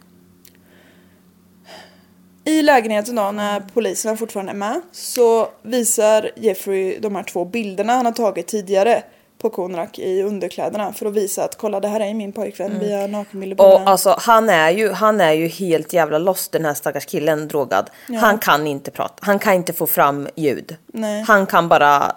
[2.44, 7.92] I lägenheten då, när poliserna fortfarande är med, så visar Jeffrey de här två bilderna
[7.92, 9.02] han har tagit tidigare
[9.38, 12.92] på Konrak i underkläderna för att visa att kolla det här är min pojkvän, vi
[12.92, 16.74] har nakenbilder Och alltså han är ju, han är ju helt jävla lost den här
[16.74, 17.90] stackars killen drogad.
[18.20, 20.76] Han kan inte prata, han kan inte få fram ljud.
[20.86, 21.22] Nej.
[21.22, 22.16] Han kan bara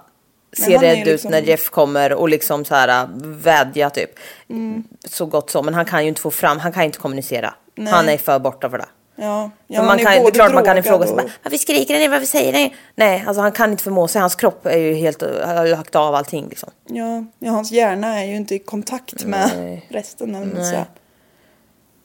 [0.54, 4.10] se rädd liksom- ut när Jeff kommer och liksom så här vädja typ.
[4.50, 4.84] Mm.
[5.08, 7.54] Så gott så, men han kan ju inte få fram, han kan inte kommunicera.
[7.90, 8.86] Han är för borta för det.
[9.16, 12.08] Ja, ja han man kan, det är klart man kan ifrågasätta, och- varför skriker ni,
[12.08, 12.76] varför säger ni?
[12.96, 16.16] Nej, alltså han kan inte förmå sig, hans kropp är ju helt, har lagt av
[16.16, 16.70] allting liksom.
[16.86, 19.86] Ja, ja, hans hjärna är ju inte i kontakt med Nej.
[19.90, 20.36] resten.
[20.36, 20.86] Eller Nej.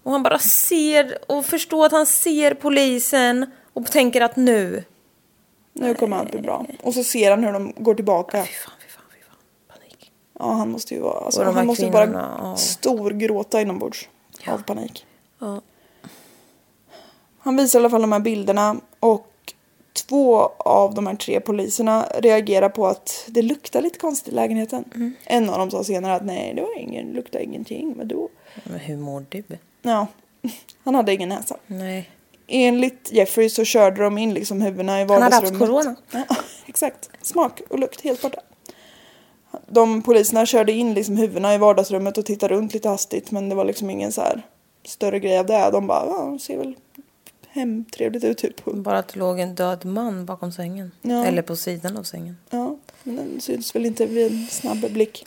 [0.02, 4.84] Och han bara ser och förstår att han ser polisen och tänker att nu,
[5.72, 6.66] Nu kommer allt bli bra.
[6.82, 8.44] Och så ser han hur de går tillbaka.
[8.44, 10.12] fy fan, fy fan, fy fan, panik.
[10.38, 12.56] Ja, han måste ju vara, alltså, han måste ju bara kvinnorna, ja.
[12.56, 14.08] storgråta inombords
[14.48, 15.06] av panik.
[15.38, 15.60] Ja.
[17.40, 19.26] Han visar i alla fall de här bilderna och
[19.92, 24.84] två av de här tre poliserna reagerar på att det luktar lite konstigt i lägenheten.
[24.94, 25.14] Mm.
[25.24, 27.94] En av dem sa senare att nej, det var ingen, luktar ingenting.
[27.96, 28.28] Men då?
[28.64, 29.42] Men hur mår du?
[29.82, 30.06] Ja,
[30.84, 31.56] han hade ingen näsa.
[31.66, 32.10] Nej.
[32.46, 35.68] Enligt Jeffrey så körde de in liksom huvudena i Han hade haft vardagsrummet.
[35.68, 35.96] corona.
[36.28, 37.10] Ja, exakt.
[37.22, 38.40] Smak och lukt helt borta.
[39.66, 43.54] De poliserna körde in liksom huvudena i vardagsrummet och tittade runt lite hastigt men det
[43.54, 44.42] var liksom ingen så här
[44.84, 45.70] större grej av det.
[45.72, 46.74] De bara, ja, ser väl
[47.52, 48.64] hemtrevligt ut typ.
[48.64, 50.92] Bara att det låg en död man bakom sängen.
[51.02, 51.24] Ja.
[51.24, 52.36] Eller på sidan av sängen.
[52.50, 55.24] Ja, men den syns väl inte vid en snabb blick.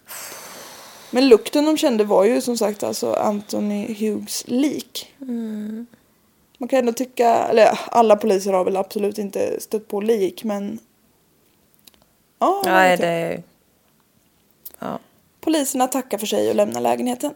[1.11, 5.13] Men lukten de kände var ju som sagt alltså Anthony Hughes lik.
[6.57, 10.79] Man kan ändå tycka, eller alla poliser har väl absolut inte stött på lik men...
[12.39, 13.43] Ja, Nej, det är...
[14.79, 14.99] Ja.
[15.39, 17.33] Poliserna tackar för sig och lämnar lägenheten.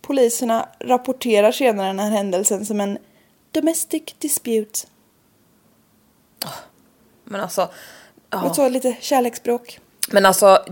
[0.00, 2.98] Poliserna rapporterar senare den här händelsen som en
[3.52, 4.80] domestic dispute.
[7.24, 7.68] Men alltså...
[8.30, 8.42] Ja.
[8.42, 9.80] Och så lite kärleksspråk.
[10.08, 10.64] Men alltså...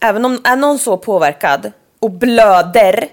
[0.00, 3.08] Även om är någon så påverkad och blöder.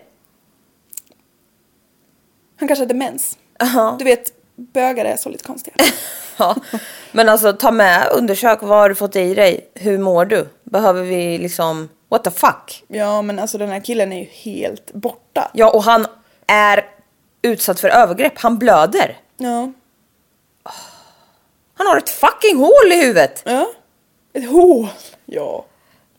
[2.59, 3.37] Han kanske hade mens.
[3.59, 3.95] Ja.
[3.99, 5.75] Du vet, bögar är så lite konstiga.
[6.37, 6.55] Ja.
[7.11, 9.69] Men alltså ta med, undersök vad har du fått i dig?
[9.73, 10.47] Hur mår du?
[10.63, 11.89] Behöver vi liksom...
[12.09, 12.83] What the fuck?
[12.87, 15.51] Ja, men alltså den här killen är ju helt borta.
[15.53, 16.05] Ja, och han
[16.47, 16.85] är
[17.45, 18.37] utsatt för övergrepp.
[18.37, 19.19] Han blöder.
[19.37, 19.71] Ja.
[21.73, 23.43] Han har ett fucking hål i huvudet.
[23.45, 23.67] Ja.
[24.33, 24.87] Ett hål.
[25.25, 25.65] Ja.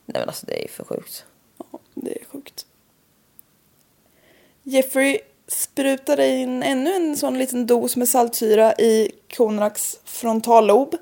[0.07, 1.25] Nej men alltså det är för sjukt.
[1.59, 2.67] ja, det är sjukt.
[4.63, 10.97] Jeffrey sprutade in ännu en sån liten dos med saltsyra i Konraks frontallob.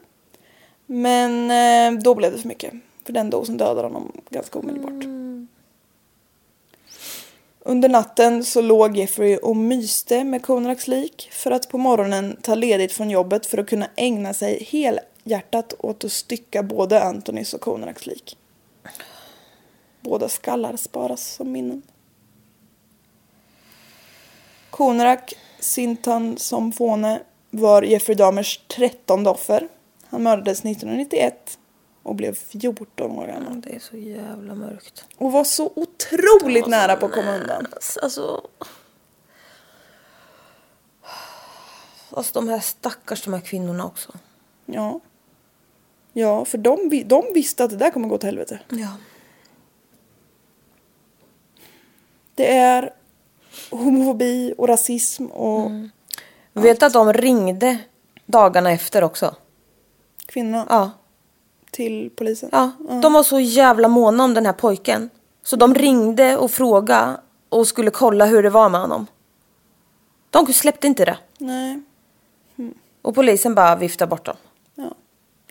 [0.86, 2.74] Men eh, då blev det för mycket.
[3.04, 5.04] För den dosen dödade honom ganska omedelbart.
[7.66, 12.54] Under natten så låg Jeffrey och myste med Konraks lik för att på morgonen ta
[12.54, 17.60] ledigt från jobbet för att kunna ägna sig helhjärtat åt att stycka både Antonys och
[17.60, 18.38] Konraks lik.
[20.00, 21.82] Båda skallar sparas som minnen.
[24.70, 29.68] Konrak Sintan som Fåne var Jeffrey Dahmers trettonde offer.
[30.06, 31.58] Han mördades 1991
[32.04, 33.60] och blev 14 år gammal.
[33.60, 35.04] Det är så jävla mörkt.
[35.16, 37.66] Och var så otroligt nära på att komma undan.
[38.02, 38.48] Alltså...
[42.10, 44.12] Alltså de här stackars de här kvinnorna också.
[44.66, 45.00] Ja.
[46.12, 48.60] Ja, för de, de visste att det där kommer gå till helvete.
[48.68, 48.96] Ja.
[52.34, 52.92] Det är
[53.70, 55.70] homofobi och rasism och
[56.52, 57.78] Vet du att de ringde
[58.26, 59.36] dagarna efter också?
[60.26, 60.90] kvinnorna Ja.
[61.74, 62.48] Till polisen.
[62.52, 62.70] Ja,
[63.02, 65.10] de var så jävla måna om den här pojken.
[65.42, 69.06] Så de ringde och frågade och skulle kolla hur det var med honom.
[70.30, 71.18] De släppte inte det.
[71.38, 71.80] Nej,
[73.02, 74.36] Och polisen bara viftade bort dem.
[74.74, 74.94] ja.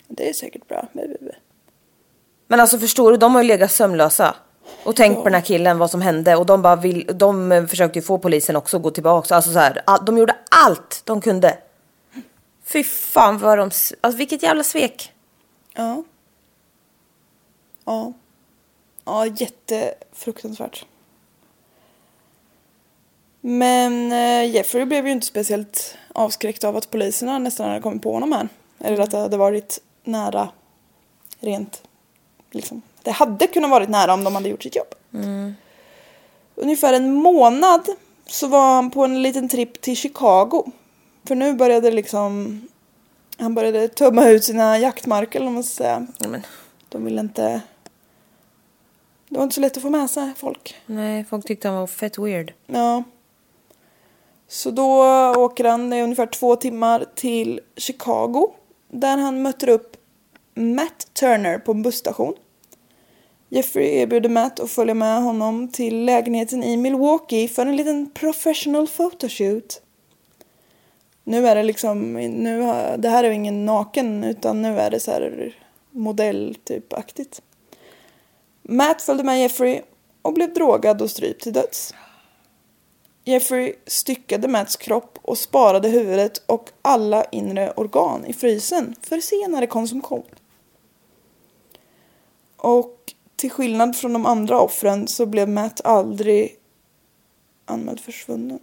[0.08, 0.88] Det är säkert bra.
[2.48, 4.34] Men alltså förstår du, de har ju legat sömnlösa.
[4.84, 6.36] Och tänkt på den här killen, vad som hände.
[6.36, 9.36] Och de bara vill, de eh, försökte ju få polisen också att gå tillbaka.
[9.36, 11.58] Alltså så här, de gjorde allt de kunde.
[12.64, 13.62] Fy fan vad de,
[14.00, 15.12] alltså vilket jävla svek.
[15.74, 16.02] Ja.
[17.84, 18.12] Ja.
[19.04, 20.86] Ja, jättefruktansvärt.
[23.40, 28.12] Men eh, Jeffrey blev ju inte speciellt avskräckt av att poliserna nästan hade kommit på
[28.12, 28.48] honom här.
[28.78, 30.48] Eller att det hade varit nära
[31.40, 31.82] rent
[32.50, 32.82] liksom.
[33.02, 34.94] Det hade kunnat varit nära om de hade gjort sitt jobb.
[36.54, 37.88] Ungefär en månad
[38.26, 40.64] så var han på en liten tripp till Chicago.
[41.24, 42.60] För nu började liksom
[43.38, 46.06] han började tumma ut sina jaktmarker eller vad man ska säga.
[46.18, 46.46] Men,
[46.88, 47.60] De ville inte...
[49.34, 50.74] Det var inte så lätt att få med sig folk.
[50.86, 52.52] nej, folk tyckte han var fett weird.
[52.66, 53.02] Ja.
[54.48, 55.02] Så då
[55.36, 58.50] åker han i ungefär två timmar till Chicago.
[58.88, 59.96] Där han möter upp
[60.54, 62.34] Matt Turner på en busstation.
[63.48, 68.86] Jeffrey erbjuder Matt att följa med honom till lägenheten i Milwaukee för en liten professional
[68.86, 69.82] photoshoot.
[71.24, 72.58] Nu är det liksom, nu
[72.98, 75.54] det här är ju ingen naken utan nu är det så här
[75.90, 77.42] modell typ aktigt.
[78.68, 79.82] Matt följde med Jeffrey
[80.22, 81.94] och blev drogad och strypt till döds.
[83.24, 89.66] Jeffrey styckade Matts kropp och sparade huvudet och alla inre organ i frysen för senare
[89.66, 90.24] konsumtion.
[92.56, 96.58] Och till skillnad från de andra offren så blev Matt aldrig
[97.64, 98.58] anmäld försvunnen.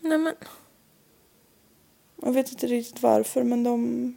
[0.00, 0.34] Nej men,
[2.22, 4.14] Jag vet inte riktigt varför men de...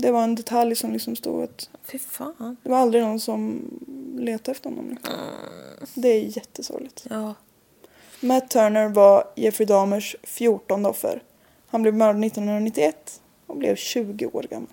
[0.00, 2.56] Det var en detalj som liksom stod att fy fan.
[2.62, 3.70] det var aldrig någon som
[4.18, 4.90] letade efter honom.
[4.90, 5.14] Liksom.
[5.94, 7.06] Det är jättesorgligt.
[7.10, 7.34] Ja.
[8.20, 11.22] Matt Turner var Jeffrey Dahmers 14 offer.
[11.66, 14.68] Han blev mördad 1991 och blev 20 år gammal.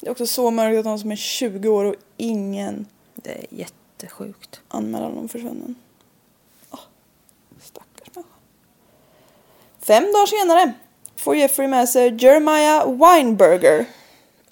[0.00, 3.46] Det är också så mörkt att någon som är 20 år och ingen Det är
[3.50, 4.60] jättesjukt.
[4.68, 5.74] anmäler honom försvunnen.
[6.70, 6.80] Åh,
[7.62, 8.32] stackars människa.
[9.78, 10.72] Fem dagar senare
[11.18, 13.84] får Jeffrey med sig Jeremiah Weinberger.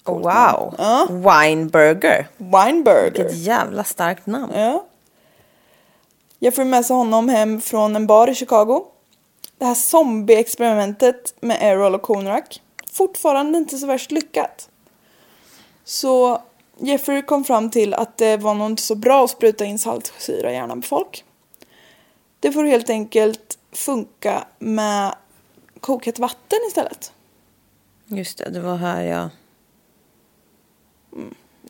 [0.05, 0.75] Oh, wow.
[0.77, 1.07] Ja.
[1.09, 2.27] Wineburger.
[2.37, 3.11] Weinberger.
[3.11, 4.53] Vilket jävla starkt namn.
[4.55, 4.85] Ja.
[6.39, 8.85] Jeffrey med sig honom hem från en bar i Chicago.
[9.57, 12.61] Det här zombie-experimentet med Errol och Konrak.
[12.91, 14.69] Fortfarande inte så värst lyckat.
[15.83, 16.41] Så
[16.77, 20.51] Jeffrey kom fram till att det var nog inte så bra att spruta in saltsyra
[20.51, 21.23] i hjärnan på folk.
[22.39, 25.15] Det får helt enkelt funka med
[25.77, 27.11] kokhett vatten istället.
[28.07, 29.29] Just det, det var här jag...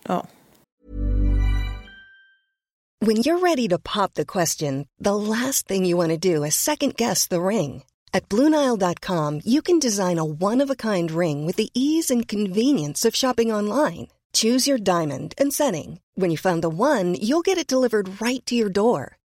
[0.04, 0.26] Ja.
[3.00, 6.56] When you're ready to pop the question, the last thing you want to do is
[6.56, 7.84] second guess the ring.
[8.14, 12.28] At Bluenile.com, you can design a one of a kind ring with the ease and
[12.28, 14.08] convenience of shopping online.
[14.34, 16.00] Choose your diamond and setting.
[16.16, 19.17] When you find the one, you'll get it delivered right to your door.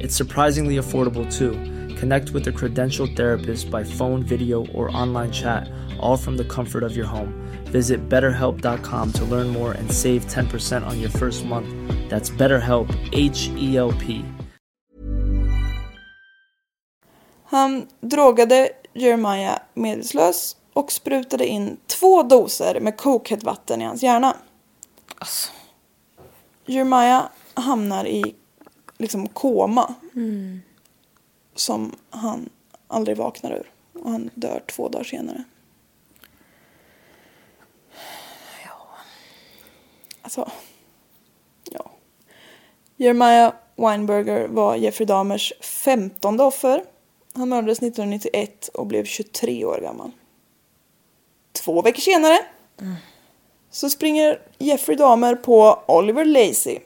[0.00, 1.52] It's surprisingly affordable too.
[1.96, 5.68] Connect with a credentialed therapist by phone, video, or online chat,
[6.00, 7.32] all from the comfort of your home.
[7.72, 11.68] Visit betterhelp.com to learn more and save 10% on your first month.
[12.10, 14.24] That's BetterHelp, H E L P.
[17.44, 24.36] Han drogade Jeremiah medvetslös och sprutade in två doser med kokhett vatten i hans hjärna.
[25.18, 25.50] Alltså.
[26.66, 27.22] Jeremiah
[27.54, 28.34] hamnar i
[29.04, 29.94] liksom koma.
[31.54, 32.48] Som han
[32.88, 33.70] aldrig vaknar ur.
[33.92, 35.44] Och han dör två dagar senare.
[38.64, 38.88] Ja.
[40.22, 40.50] Alltså.
[42.96, 46.84] Jeremiah Weinberger var Jeffrey Dahmers femtonde offer.
[47.34, 50.10] Han mördades 1991 och blev 23 år gammal.
[51.52, 52.38] Två veckor senare
[53.70, 56.78] så springer Jeffrey Dahmer på Oliver Lacey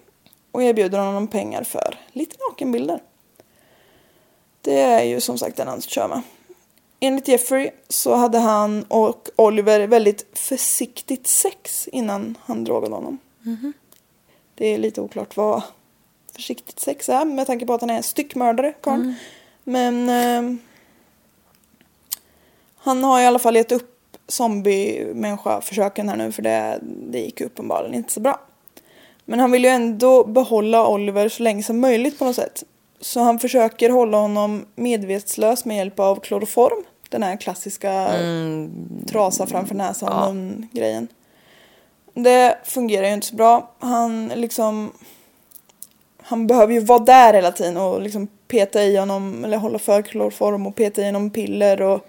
[0.53, 3.03] och erbjuder honom pengar för lite nakenbilder.
[4.61, 6.23] Det är ju som sagt den han kör med.
[7.01, 13.19] Enligt Jeffrey så hade han och Oliver väldigt försiktigt sex innan han drogade honom.
[14.55, 15.63] Det är lite oklart vad
[16.33, 19.15] försiktigt sex är med tanke på att han är styckmördare, karln.
[19.65, 20.59] Men eh,
[22.77, 27.95] han har i alla fall gett upp zombie-människa-försöken här nu för det, det gick uppenbarligen
[27.95, 28.41] inte så bra.
[29.31, 32.65] Men han vill ju ändå behålla Oliver så länge som möjligt på något sätt.
[33.01, 36.85] Så han försöker hålla honom medvetslös med hjälp av kloroform.
[37.09, 38.11] Den här klassiska
[39.07, 41.09] trasa framför näsan grejen.
[42.15, 43.71] Det fungerar ju inte så bra.
[43.79, 44.93] Han liksom...
[46.23, 50.03] Han behöver ju vara där hela tiden och liksom peta i honom eller hålla för
[50.03, 52.09] kloroform och peta i honom piller och...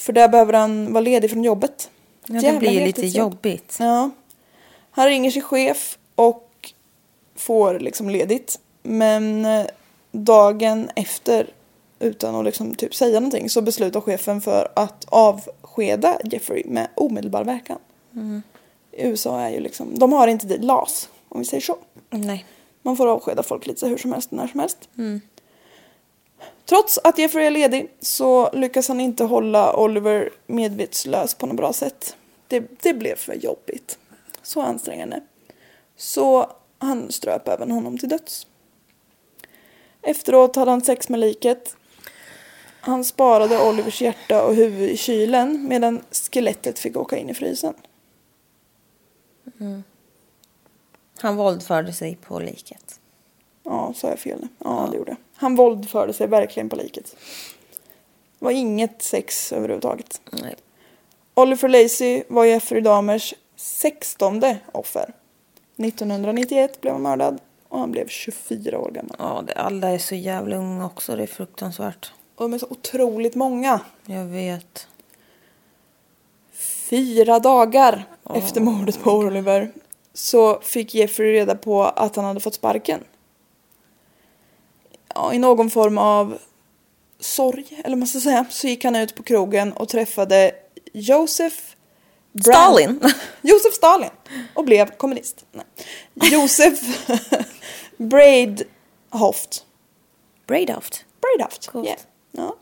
[0.00, 1.90] För där behöver han vara ledig från jobbet.
[2.26, 3.76] Ja, det blir ju lite jobbigt.
[3.80, 4.10] Ja.
[4.90, 6.72] Han ringer sin chef och
[7.34, 8.60] får liksom ledigt.
[8.82, 9.66] Men eh,
[10.12, 11.46] dagen efter,
[11.98, 17.44] utan att liksom typ säga någonting, så beslutar chefen för att avskeda Jeffrey med omedelbar
[17.44, 17.78] verkan.
[18.92, 21.78] I USA är ju liksom, de har inte det LAS, om vi säger så.
[22.10, 22.46] Nej.
[22.82, 24.88] Man får avskeda folk lite hur som helst, när som helst.
[26.64, 31.72] Trots att Jeffrey är ledig så lyckas han inte hålla Oliver medvetslös på något bra
[31.72, 32.16] sätt.
[32.48, 33.98] Det, det blev för jobbigt.
[34.42, 35.20] Så ansträngande.
[35.98, 38.46] Så han ströp även honom till döds.
[40.02, 41.76] Efteråt hade han sex med liket.
[42.80, 47.74] Han sparade Olivers hjärta och huvud i kylen medan skelettet fick åka in i frysen.
[51.18, 53.00] Han våldförde sig på liket.
[53.62, 54.48] Ja, sa jag fel nu?
[54.58, 55.18] Ja, det gjorde jag.
[55.34, 57.16] Han våldförde sig verkligen på liket.
[58.38, 60.20] Det var inget sex överhuvudtaget.
[60.30, 60.56] Nej.
[61.34, 65.14] Oliver Lacey var Jeffrey Dahmers sextonde offer.
[65.78, 69.16] 1991 blev han mördad och han blev 24 år gammal.
[69.18, 71.16] Ja, det, alla är så jävla unga också.
[71.16, 72.12] Det är fruktansvärt.
[72.34, 73.80] Och de är så otroligt många.
[74.06, 74.88] Jag vet.
[76.90, 78.04] Fyra dagar
[78.34, 79.72] efter mordet på Oliver
[80.14, 83.00] så fick Jeffrey reda på att han hade fått sparken.
[85.14, 86.38] Ja, I någon form av
[87.20, 90.52] sorg, eller vad man ska säga, så gick han ut på krogen och träffade
[90.92, 91.76] Brand-
[92.40, 93.00] Stalin!
[93.42, 94.10] Josef Stalin
[94.54, 95.44] och blev kommunist.
[95.52, 95.64] Nej.
[96.32, 97.08] Josef
[97.96, 99.64] Braidhoft.
[100.46, 101.04] Braidhoft.
[101.20, 101.70] Braidhoft.
[101.74, 101.98] Yeah.
[102.32, 102.56] Ja.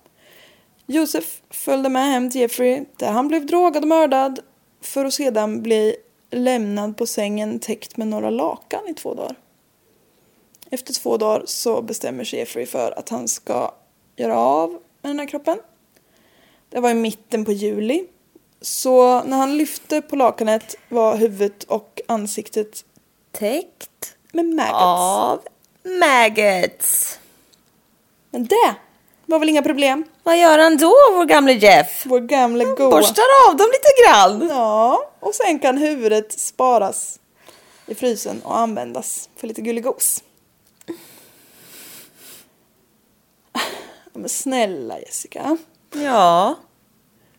[0.86, 4.40] Josef följde med hem till Jeffrey där han blev drogad och mördad
[4.80, 5.96] för att sedan bli
[6.30, 9.36] lämnad på sängen täckt med några lakan i två dagar.
[10.70, 13.74] Efter två dagar så bestämmer sig Jeffrey för att han ska
[14.16, 15.58] göra av med den här kroppen.
[16.68, 18.06] Det var i mitten på juli.
[18.60, 22.84] Så när han lyfte på lakanet var huvudet och ansiktet
[23.32, 24.74] Täckt med maggots.
[24.82, 25.40] av
[25.84, 27.18] maggots.
[28.30, 28.74] Men det
[29.26, 30.04] var väl inga problem.
[30.22, 32.02] Vad gör han då, vår gamle Jeff?
[32.06, 32.90] Vår gamla goa.
[32.90, 34.48] Borstar av dem lite grann.
[34.48, 37.18] Ja, och sen kan huvudet sparas
[37.86, 40.22] i frysen och användas för lite gulligos.
[44.12, 45.56] Men snälla Jessica.
[45.92, 46.54] Ja.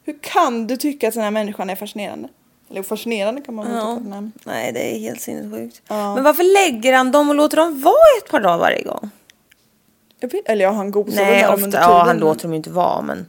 [0.07, 2.29] Hur kan du tycka att den här människan är fascinerande?
[2.71, 3.97] Eller fascinerande kan man väl Ja.
[4.03, 4.31] tycka är.
[4.43, 5.81] Nej, det är helt sinnessjukt.
[5.87, 6.15] Ja.
[6.15, 9.09] Men varför lägger han dem och låter dem vara ett par dagar varje gång?
[10.19, 12.07] Jag vet, eller ja, han gosar väl Nej, med dem ofta, under ja, tiden.
[12.07, 13.27] han låter dem ju inte vara, men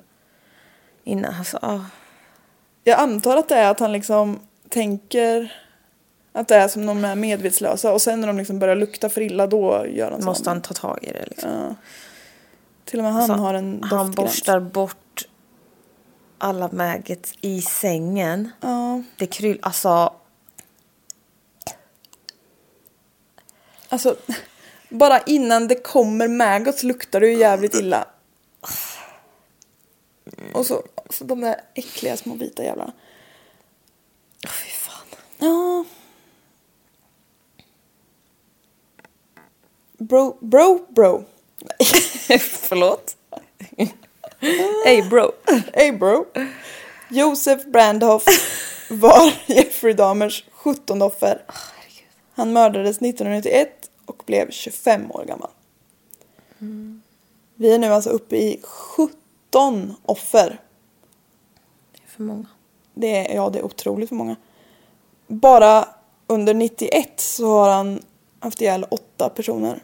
[1.05, 1.81] innan, alltså, ah.
[2.85, 5.53] Jag antar att det är att han liksom tänker
[6.33, 9.21] att det är som de är medvetslösa och sen när de liksom börjar lukta för
[9.21, 10.27] illa då gör han så.
[10.27, 11.51] måste han ta tag i det liksom.
[11.51, 11.75] Ja.
[12.85, 13.93] Till och med han Alltså, har en doftgräns.
[14.03, 14.97] Han borstar bort
[16.39, 18.51] alla maggots i sängen.
[18.61, 19.03] Ja.
[19.17, 20.13] Det kryll, alltså,
[23.89, 24.17] Alltså,
[24.89, 28.07] bara innan det kommer maggots luktar det ju jävligt illa.
[30.55, 32.93] Och så, så de där äckliga små vita jävlarna.
[34.45, 35.07] åh, fy fan.
[35.39, 35.85] Ja.
[39.99, 41.25] Bro, bro, bro.
[42.41, 43.17] Förlåt?
[44.85, 45.33] Hey bro.
[45.75, 46.27] Hey bro.
[47.09, 48.25] Josef Brandhoff
[48.91, 51.43] var Jeffrey Dahmers 17 offer.
[52.35, 55.51] Han mördades 1991 och blev 25 år gammal.
[57.55, 60.61] Vi är nu alltså uppe i 17 offer.
[62.07, 62.47] För många.
[62.95, 64.37] Det är, ja, det är otroligt för många.
[65.27, 65.89] Bara
[66.27, 68.03] under 91 så har han
[68.41, 69.83] haft ihjäl åtta personer.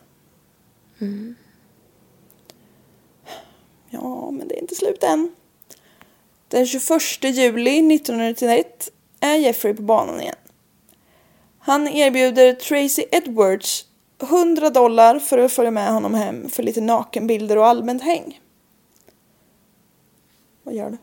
[4.03, 5.34] Ja, men det är inte slut än.
[6.49, 6.90] Den 21
[7.22, 8.90] juli 1991
[9.20, 10.34] är Jeffrey på banan igen.
[11.59, 13.86] Han erbjuder Tracy Edwards
[14.22, 18.40] 100 dollar för att följa med honom hem för lite nakenbilder och allmänt häng.
[20.62, 20.97] Vad gör du?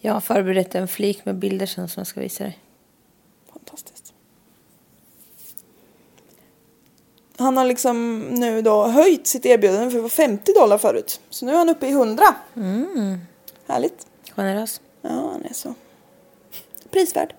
[0.00, 2.58] Jag har förberett en flik med bilder sen som jag ska visa dig.
[7.36, 11.20] Han har liksom nu då höjt sitt erbjudande för det var 50 dollar förut.
[11.30, 12.24] Så nu är han uppe i 100.
[13.66, 14.06] Härligt.
[14.36, 14.80] Generös.
[15.02, 15.74] Ja, han är så
[16.90, 17.34] prisvärd.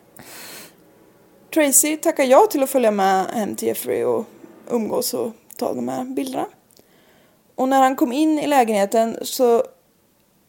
[1.53, 4.25] Tracy tackar ja till att följa med hem till Jeffrey och
[4.69, 6.45] umgås och ta de här bilderna.
[7.55, 9.63] Och när han kom in i lägenheten så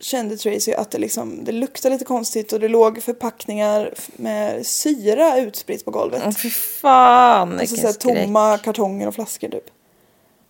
[0.00, 5.38] kände Tracy att det, liksom, det luktade lite konstigt och det låg förpackningar med syra
[5.38, 6.22] utspritt på golvet.
[6.26, 9.70] Åh fy fan Alltså vilken så här, tomma kartonger och flaskor typ.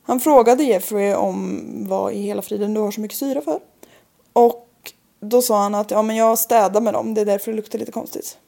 [0.02, 3.60] Han frågade Jeffrey om vad i hela friden du har så mycket syra för.
[4.32, 4.68] Och
[5.20, 7.78] då sa han att ja men jag städar med dem, det är därför det luktar
[7.78, 8.38] lite konstigt.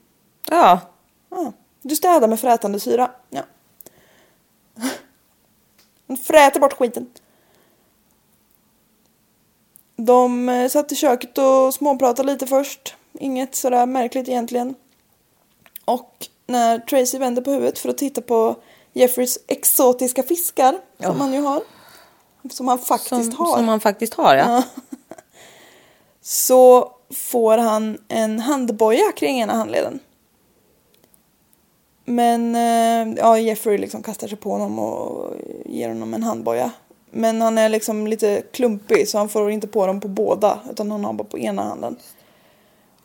[0.51, 0.81] Ja.
[1.31, 3.11] Ja, du städar med frätande syra.
[3.31, 3.43] Ja.
[6.09, 7.07] Han fräter bort skiten.
[10.01, 12.95] De eh, satt i köket och småpratade lite först.
[13.13, 14.75] Inget sådär märkligt egentligen.
[15.85, 18.57] Och när Tracy vände på huvudet för att titta på
[18.93, 21.63] Jeffreys exotiska fiskar, som han ju har.
[22.51, 23.57] Som han faktiskt Som, har.
[23.57, 24.63] som man faktiskt har ja.
[26.21, 30.01] Så får han en handboja kring ena handleden.
[32.05, 35.35] Men eh, ja, Jeffrey liksom kastar sig på honom och
[35.67, 36.71] ger honom en handboja.
[37.11, 40.91] Men han är liksom lite klumpig så han får inte på dem på båda utan
[40.91, 41.97] han har bara på ena handen.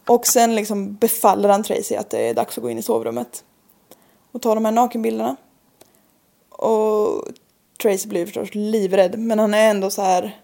[0.07, 3.43] Och sen liksom befaller han Tracy att det är dags att gå in i sovrummet.
[4.31, 5.35] Och ta de här nakenbilderna.
[6.49, 7.27] Och
[7.81, 10.41] Tracy blir förstås livrädd men han är ändå så här.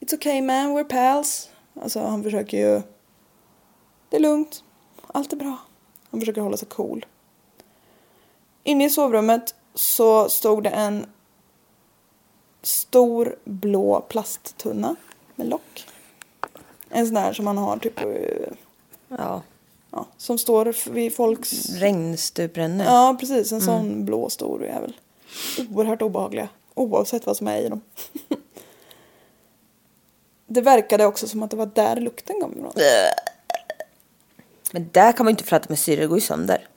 [0.00, 1.50] It's okay man, we're pals.
[1.82, 2.82] Alltså han försöker ju.
[4.08, 4.64] Det är lugnt.
[5.06, 5.56] Allt är bra.
[6.10, 7.06] Han försöker hålla sig cool.
[8.64, 11.06] Inne i sovrummet så stod det en
[12.62, 14.96] stor blå plasttunna
[15.34, 15.86] med lock.
[16.88, 18.06] En sån där som man har typ eh,
[19.08, 19.42] ja.
[19.90, 21.68] ja, som står vid folks...
[21.68, 22.86] Regnstuprännor.
[22.86, 23.52] Ja, precis.
[23.52, 24.96] En sån blå stor jävel.
[25.70, 26.48] Oerhört obehagliga.
[26.74, 27.80] Oavsett vad som är i dem.
[30.46, 32.72] det verkade också som att det var där lukten kom ifrån.
[34.72, 36.68] Men där kan man ju inte fräta med syre, det går ju sönder.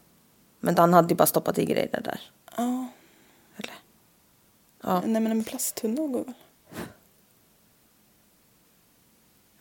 [0.59, 2.21] Men han hade ju bara stoppat i grejer där.
[2.57, 2.82] Ja.
[4.83, 5.01] Eller?
[5.07, 6.33] Nej men en plasttunna går väl?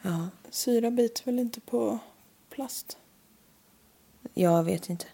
[0.02, 0.28] Ja.
[0.50, 1.98] Syra biter väl inte på
[2.50, 2.96] plast?
[4.34, 5.06] Jag vet inte.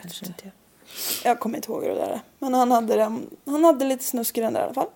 [0.00, 0.44] Kanske inte.
[0.44, 0.52] jag.
[1.24, 2.20] Jag kommer inte ihåg det där är.
[2.38, 3.02] Men han hade,
[3.44, 4.88] han hade lite snusk i den där i alla fall.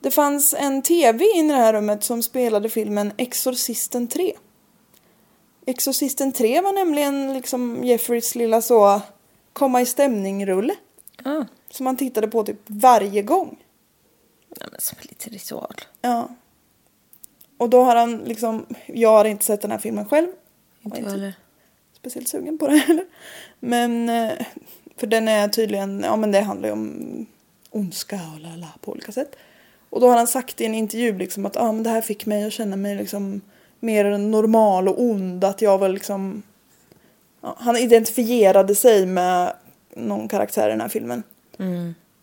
[0.00, 4.32] Det fanns en tv i det här rummet som spelade filmen Exorcisten 3.
[5.66, 9.00] Exorcisten 3 var nämligen liksom Jeffreys lilla så
[9.52, 10.74] komma i stämning-rulle.
[11.24, 11.46] Ja.
[11.70, 13.58] Som han tittade på typ varje gång.
[14.60, 15.74] ja, men som lite ritual.
[16.00, 16.28] Ja.
[17.56, 20.28] Och då har han liksom, jag har inte sett den här filmen själv.
[20.82, 21.34] Inte jag heller.
[21.92, 23.06] speciellt sugen på det heller.
[23.60, 24.46] Men, eh,
[24.96, 27.26] för den är tydligen, ja men det handlar ju om
[27.70, 29.36] ondska och lala på olika sätt.
[29.90, 32.26] Och då har han sagt i en intervju liksom att ah, men det här fick
[32.26, 33.40] mig att känna mig liksom
[33.80, 35.44] mer normal och ond.
[35.44, 36.42] Att jag var liksom,
[37.40, 39.52] ja, han identifierade sig med
[39.96, 41.22] någon karaktär i den här filmen.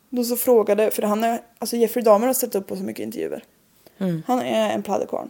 [0.09, 3.03] Då så frågade, för han är, alltså Jeffrey Dahmer har ställt upp på så mycket
[3.03, 3.43] intervjuer.
[4.27, 5.29] Han är en pladderkvarn.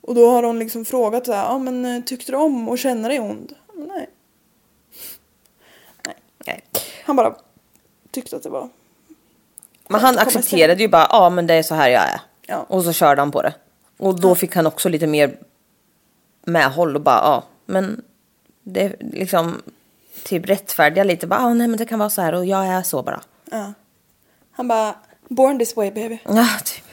[0.00, 2.78] Och då har hon liksom frågat så här, ja men eh, tyckte du om att
[2.78, 3.54] känna dig ond?
[3.74, 4.08] Nej.
[6.06, 6.16] Nej.
[6.46, 6.64] Nej.
[7.04, 7.36] Han bara
[8.10, 8.68] tyckte att det var,
[9.88, 12.20] Men han accepterade ju bara, ja men det är så här jag är.
[12.46, 12.66] Ja.
[12.68, 13.54] Och så körde han på det.
[13.96, 15.36] Och då fick han också lite mer
[16.44, 18.04] medhåll och bara, ja men
[18.62, 19.62] det är liksom
[20.28, 21.26] typ rättfärdiga lite.
[21.26, 23.20] Bara, ah, nej men det kan vara så här och jag är så bara.
[23.50, 23.72] ja.
[24.52, 24.94] Han bara,
[25.28, 26.18] born this way baby.
[26.24, 26.84] Ja, typ.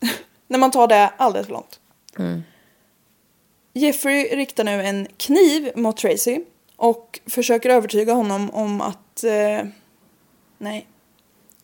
[0.46, 1.80] När man tar det alldeles för långt.
[3.72, 6.40] Jeffrey riktar nu en kniv mot Tracy
[6.76, 9.24] och försöker övertyga honom om att...
[9.24, 9.66] Eh,
[10.58, 10.86] nej.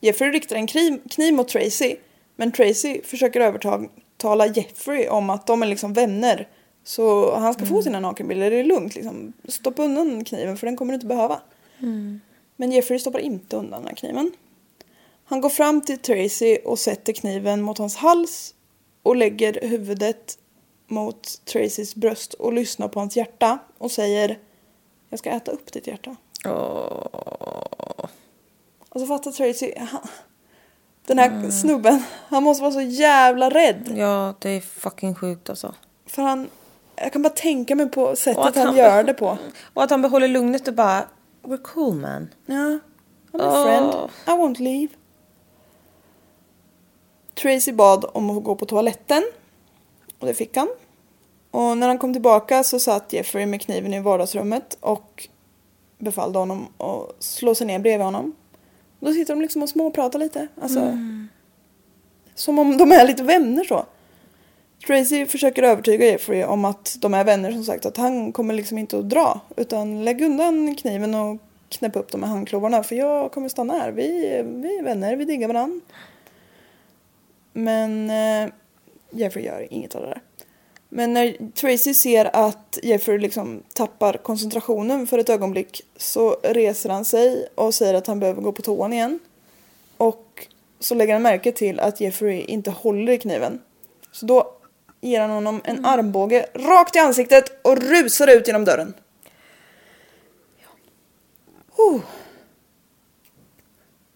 [0.01, 1.97] Jeffrey riktar en kniv, kniv mot Tracy
[2.37, 6.49] men Tracy försöker övertala Jeffrey om att de är liksom vänner.
[6.85, 9.33] Så han ska få sina nakenbilder, det är lugnt liksom.
[9.49, 11.41] Stoppa undan kniven för den kommer du inte behöva.
[12.57, 14.33] Men Jeffrey stoppar inte undan den här kniven.
[15.25, 18.55] Han går fram till Tracy och sätter kniven mot hans hals
[19.03, 20.39] och lägger huvudet
[20.87, 24.39] mot Tracys bröst och lyssnar på hans hjärta och säger
[25.09, 26.17] Jag ska äta upp ditt hjärta.
[28.89, 30.01] Och så fattar Tracy, han,
[31.07, 33.93] den här snubben, han måste vara så jävla rädd.
[33.97, 35.75] Ja, det är fucking sjukt alltså.
[36.07, 36.49] För han,
[36.97, 39.39] jag kan bara tänka mig på sättet han, han- gör det på.
[39.75, 41.05] Och att han behåller lugnet och bara
[41.43, 42.29] We're cool man.
[42.47, 42.79] Ja,
[43.33, 43.93] I'm a friend.
[44.27, 44.89] I won't leave.
[47.35, 49.23] Tracy bad om att få gå på toaletten.
[50.19, 50.69] Och det fick han.
[51.51, 55.29] Och när han kom tillbaka så satt Jeffrey med kniven i vardagsrummet och
[55.99, 58.33] befallde honom att slå sig ner bredvid honom.
[59.01, 60.49] Då sitter de liksom och småpratar lite.
[60.63, 60.99] Alltså,
[62.35, 63.87] Som om de är lite vänner så.
[64.87, 67.87] Tracy försöker övertyga Jeffrey om att de är vänner som sagt.
[67.87, 69.41] Att han kommer liksom inte att dra.
[69.57, 72.83] Utan lägg undan kniven och knäpp upp de här handklovarna.
[72.83, 73.93] För jag kommer stanna här.
[73.93, 74.11] Vi,
[74.45, 75.81] vi är vänner, vi diggar varandra.
[77.53, 78.53] Men eh,
[79.11, 80.23] Jeffrey gör inget av det där.
[80.89, 87.05] Men när Tracy ser att Jeffrey liksom tappar koncentrationen för ett ögonblick så reser han
[87.05, 89.19] sig och säger att han behöver gå på toan igen.
[89.97, 90.47] Och
[90.81, 93.61] så lägger han märke till att Jeffrey inte håller i kniven.
[94.13, 94.55] Så då
[95.05, 98.95] ger han honom en armbåge rakt i ansiktet och rusar ut genom dörren.
[101.77, 102.01] Oh.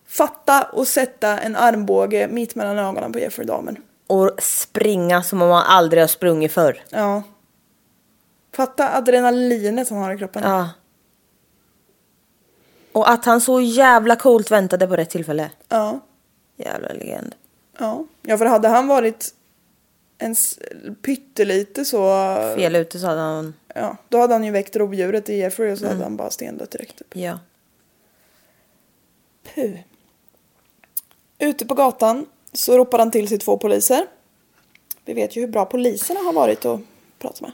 [0.07, 3.80] Fatta och sätta en armbåge mitt mellan ögonen på Jeffrey Dahmer.
[4.07, 6.82] Och springa som om man aldrig har sprungit förr.
[6.91, 7.22] Ja.
[8.55, 10.43] Fatta adrenalinet han har i kroppen.
[10.43, 10.70] Ja.
[12.93, 15.51] Och att han så jävla coolt väntade på rätt tillfälle.
[15.68, 16.01] Ja.
[16.57, 17.34] Jävla legend.
[17.78, 19.34] Ja, ja för hade han varit
[20.19, 20.35] en
[21.03, 21.99] pyttelite så...
[22.57, 23.55] Fel ute så hade han...
[23.75, 26.71] Ja, då hade han ju väckt rovdjuret i Jeffrey och så hade han bara stendött
[26.71, 26.99] direkt.
[26.99, 27.16] Typ.
[27.16, 27.39] Ja.
[29.55, 29.79] Puh.
[31.39, 34.07] Ute på gatan så ropar han till sig två poliser.
[35.05, 36.81] Vi vet ju hur bra poliserna har varit att
[37.19, 37.53] prata med.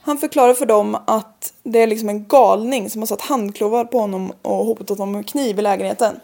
[0.00, 3.98] Han förklarar för dem att det är liksom en galning som har satt handklovar på
[3.98, 6.20] honom och hotat honom med kniv i lägenheten.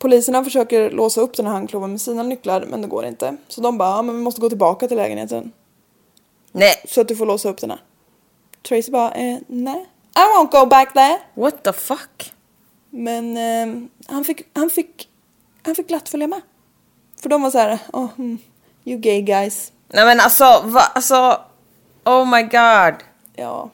[0.00, 3.36] Poliserna försöker låsa upp den här handkloven med sina nycklar men det går inte.
[3.48, 5.52] Så de bara, ja, men vi måste gå tillbaka till lägenheten
[6.52, 7.80] Nej, så att du får låsa upp den här.
[8.68, 9.86] Tracy bara, eh, nej.
[10.16, 11.18] I won't go back there.
[11.34, 12.32] what the fuck?
[12.90, 15.08] Men eh, han, fick, han, fick,
[15.62, 16.40] han fick glatt följa med.
[17.22, 18.38] För de var så här, oh, mm,
[18.84, 19.72] you gay guys.
[19.88, 20.80] Nej men alltså, va?
[20.80, 21.40] Alltså...
[22.04, 22.94] Oh my god.
[23.34, 23.70] Ja.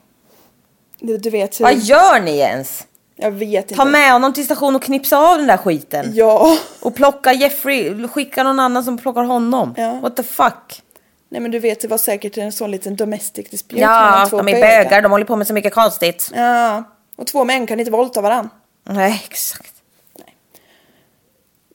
[0.98, 1.64] Du, du vet hur...
[1.64, 2.86] Vad gör ni ens?
[3.16, 3.74] Jag vet inte.
[3.74, 6.10] Ta med honom till station och knipsa av den där skiten.
[6.14, 6.58] Ja.
[6.80, 9.74] Och plocka Jeffrey, skicka någon annan som plockar honom.
[9.76, 9.92] Ja.
[9.92, 10.82] What the fuck?
[11.28, 14.36] Nej men du vet, det var säkert en sån liten domestic dispute mellan Ja, två
[14.36, 14.84] de är bögar.
[14.84, 16.30] bögar, de håller på med så mycket konstigt.
[16.34, 16.84] Ja.
[17.16, 18.50] Och två män kan inte våldta varann.
[18.84, 19.72] Nej, exakt.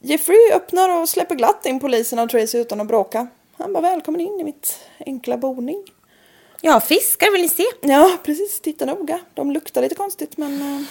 [0.01, 3.27] Jeffrey öppnar och släpper glatt in poliserna och Tracy utan att bråka.
[3.57, 5.83] Han bara välkommen in i mitt enkla boning.
[6.61, 7.63] Ja, fiskar vill ni se?
[7.81, 8.61] Ja, precis.
[8.61, 9.19] Titta noga.
[9.33, 10.85] De luktar lite konstigt men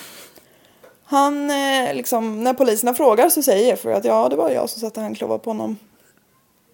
[1.11, 4.80] han, eh, liksom, när poliserna frågar så säger Jeffrey att ja, det var jag som
[4.80, 5.78] satte handklovar på honom.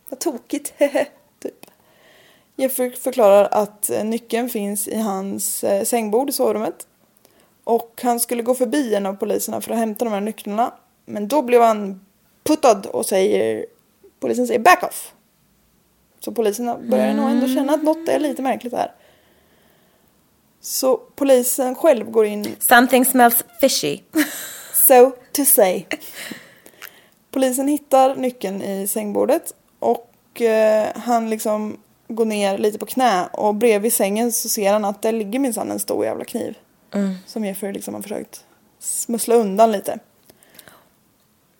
[0.09, 0.74] Vad tokigt,
[1.43, 1.66] typ.
[2.57, 6.87] Jeffrey förklarar att eh, nyckeln finns i hans eh, sängbord i sovrummet.
[7.64, 10.72] Och han skulle gå förbi en av poliserna för att hämta de här nycklarna.
[11.05, 12.07] Men då blev han
[12.45, 13.66] puttad och säger...
[14.20, 15.12] Polisen säger back off.
[16.20, 18.93] Så poliserna börjar nog ändå känna att något är lite märkligt här.
[20.67, 24.01] Så polisen själv går in Something smells fishy.
[24.75, 25.85] So to say.
[27.31, 31.77] Polisen hittar nyckeln i sängbordet och eh, han liksom
[32.09, 35.71] går ner lite på knä och bredvid sängen så ser han att där ligger minsann
[35.71, 36.59] en stor jävla kniv.
[37.27, 38.45] Som Jeffrey liksom har försökt
[38.79, 39.99] smussla undan lite.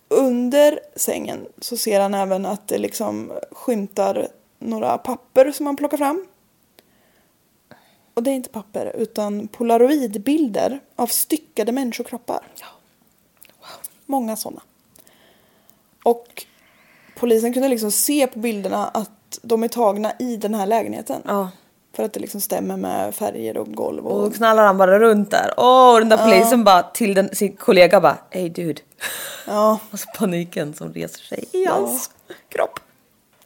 [0.09, 4.29] Under sängen så ser han även att det liksom skymtar
[4.59, 6.27] några papper som han plockar fram.
[8.17, 12.41] Och det är inte papper utan polaroidbilder av styckade människokroppar.
[14.07, 14.61] Många sådana.
[16.05, 16.45] Och
[17.19, 21.23] polisen kunde liksom se på bilderna att de är tagna i den här lägenheten.
[21.25, 21.51] Ja.
[21.93, 24.27] För att det liksom stämmer med färger och golv och...
[24.27, 25.55] Och knallar han bara runt där.
[25.57, 28.81] Åh, och den där polisen bara till den, sin kollega bara Hey dude.
[29.47, 29.79] Ja.
[29.91, 32.11] Och så paniken som reser sig i hans
[32.49, 32.81] kropp.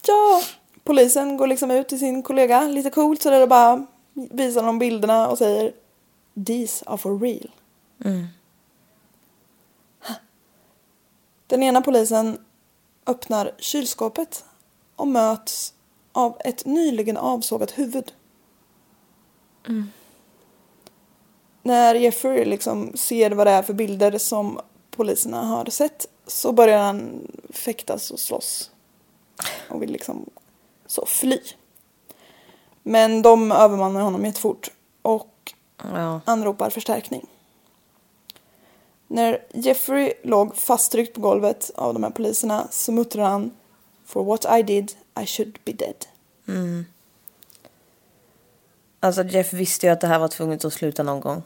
[0.07, 0.43] Ja,
[0.85, 3.87] polisen går liksom ut till sin kollega lite coolt så där och bara
[4.31, 5.73] visar honom bilderna och säger
[6.47, 7.51] These are for real.
[11.47, 12.39] Den ena polisen
[13.07, 14.45] öppnar kylskåpet
[14.97, 15.75] och möts
[16.12, 18.12] av ett nyligen avsågat huvud.
[21.62, 24.61] När Jeffrey liksom ser vad det är för bilder som
[24.91, 28.71] poliserna har sett så börjar han fäktas och slåss.
[29.68, 30.31] Och vill liksom
[30.87, 31.41] så fly.
[32.83, 34.70] Men de övermannar honom jättefort
[35.03, 35.53] och
[35.95, 36.20] Ja.
[36.24, 37.26] anropar förstärkning.
[39.07, 43.51] När Jeffrey låg fasttryckt på golvet av de här poliserna så muttrade han
[44.05, 46.07] For what I did I should be dead.
[49.01, 51.43] Alltså Jeff visste ju att det här var tvunget att sluta någon gång.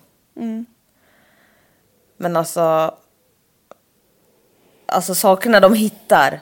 [2.17, 2.95] Men alltså...
[4.87, 6.41] Alltså sakerna de hittar.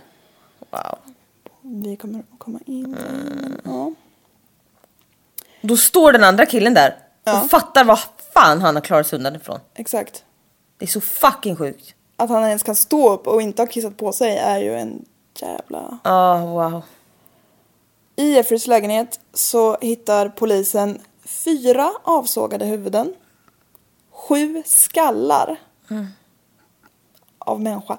[0.70, 0.98] Wow.
[1.62, 2.96] Vi kommer att komma in.
[3.64, 3.92] Ja.
[5.62, 7.42] Då står den andra killen där Ja.
[7.42, 7.98] och fattar vad
[8.34, 9.60] fan han har klarat sig undan ifrån.
[9.74, 10.24] Exakt.
[10.78, 11.94] Det är så fucking sjukt.
[12.16, 15.04] Att han ens kan stå upp och inte ha kissat på sig är ju en
[15.34, 15.98] jävla...
[16.04, 16.82] Ja, wow.
[18.16, 23.14] I Jeffreys lägenhet så hittar polisen fyra avsågade huvuden,
[24.10, 25.56] sju skallar
[27.38, 27.98] av människa,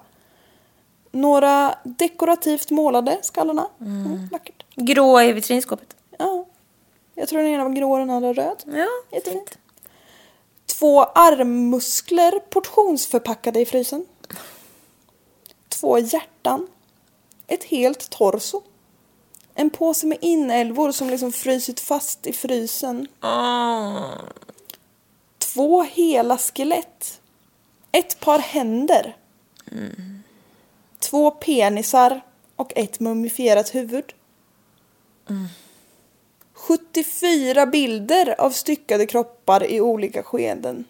[1.11, 3.67] några dekorativt målade skallarna.
[3.81, 4.65] Mm, vackert.
[4.75, 5.95] Grå i vitrinskåpet.
[6.17, 6.45] Ja.
[7.15, 8.63] Jag tror den ena var grå och den andra röd.
[8.65, 9.57] Ja, Jättefint.
[10.65, 14.05] Två armmuskler portionsförpackade i frysen.
[15.69, 16.67] Två hjärtan.
[17.47, 18.61] Ett helt torso.
[19.55, 23.07] En påse med inälvor som liksom frysit fast i frysen.
[25.37, 27.21] Två hela skelett.
[27.91, 29.17] Ett par händer.
[30.99, 32.21] Två penisar
[32.55, 34.13] och ett mumifierat huvud.
[36.67, 40.85] 74 bilder av styckade kroppar i olika skeden.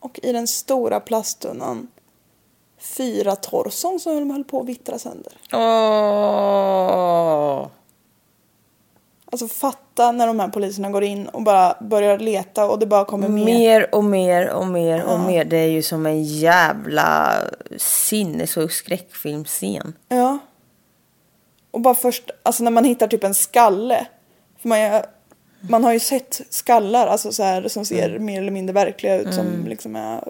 [0.00, 1.88] Och i den stora plasttunnan
[2.78, 5.32] fyra torson som de höll på att vittra sönder.
[5.52, 6.86] Åh.
[9.32, 13.04] Alltså fatta när de här poliserna går in och bara börjar leta och det bara
[13.04, 13.44] kommer mer.
[13.44, 15.44] Mer och mer och mer och mer.
[15.44, 17.32] Det är ju som en jävla
[17.76, 19.94] sinnessjuk skräckfilmscen.
[20.08, 20.38] Ja.
[21.70, 24.06] Och bara först, alltså när man hittar typ en skalle.
[24.66, 25.02] För man,
[25.60, 29.34] man har ju sett skallar alltså så här, som ser mer eller mindre verkliga ut
[29.34, 30.24] som liksom är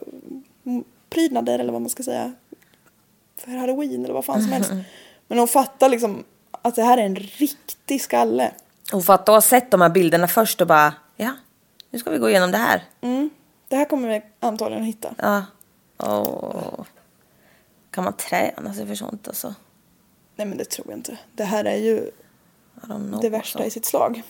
[0.66, 2.32] mm, prydnader eller vad man ska säga.
[3.36, 4.72] För halloween eller vad fan som helst.
[5.28, 6.24] Men hon fattar liksom
[6.62, 8.50] att det här är en riktig skalle.
[8.92, 11.32] Och för att då ha sett de här bilderna först och bara, ja,
[11.90, 12.84] nu ska vi gå igenom det här.
[13.00, 13.30] Mm.
[13.68, 15.14] Det här kommer vi antagligen att hitta.
[15.18, 15.44] Ja.
[15.98, 16.84] Åh.
[17.90, 19.54] Kan man träna sig för sånt alltså?
[20.36, 21.18] Nej men det tror jag inte.
[21.32, 22.10] Det här är ju
[22.82, 23.68] know, det värsta alltså.
[23.68, 24.22] i sitt slag.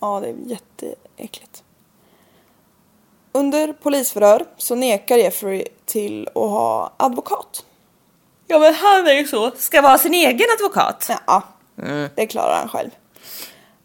[0.00, 1.62] Ja, det är jätteäckligt.
[3.32, 7.64] Under polisförhör så nekar Jeffrey till att ha advokat.
[8.46, 11.10] Ja men han är ju så, ska vara sin egen advokat.
[11.26, 11.42] Ja,
[12.14, 12.90] det klarar han själv.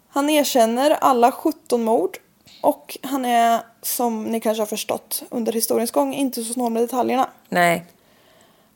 [0.10, 2.18] Han erkänner alla 17 mord
[2.62, 6.84] och han är, som ni kanske har förstått under historiens gång, inte så snål med
[6.84, 7.30] detaljerna.
[7.50, 7.86] Nej.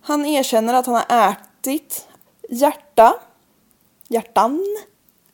[0.01, 2.07] Han erkänner att han har ätit
[2.49, 3.13] hjärta,
[4.07, 4.65] hjärtan,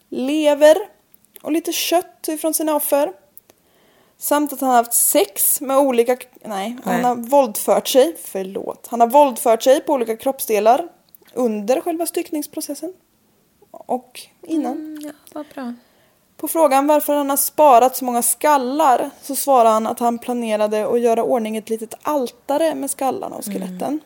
[0.09, 0.77] lever
[1.41, 3.13] och lite kött ifrån sina offer.
[4.17, 7.03] Samt att han har haft sex med olika, nej, han Nej.
[7.03, 8.87] har våldfört sig, förlåt.
[8.87, 10.87] Han har våldfört sig på olika kroppsdelar
[11.33, 12.93] under själva styckningsprocessen.
[13.71, 14.99] Och innan.
[15.01, 15.73] Ja, vad bra.
[16.37, 20.87] På frågan varför han har sparat så många skallar så svarar han att han planerade
[20.87, 23.99] att göra ordning ett litet altare med skallarna och skeletten.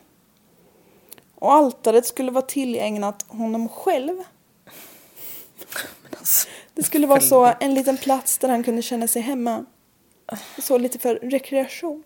[1.38, 4.22] Och altaret skulle vara tillägnat honom själv.
[6.74, 9.64] Det skulle vara så en liten plats där han kunde känna sig hemma.
[10.58, 12.02] Så lite för rekreation.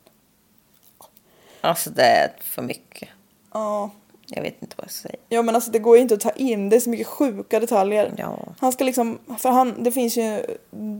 [1.60, 3.08] Alltså det är för mycket.
[3.52, 3.90] Ja.
[4.26, 5.20] Jag vet inte vad jag ska säga.
[5.28, 7.60] Ja men alltså det går ju inte att ta in, det är så mycket sjuka
[7.60, 8.14] detaljer.
[8.18, 8.38] Ja.
[8.58, 10.46] Han ska liksom, för han, det finns ju,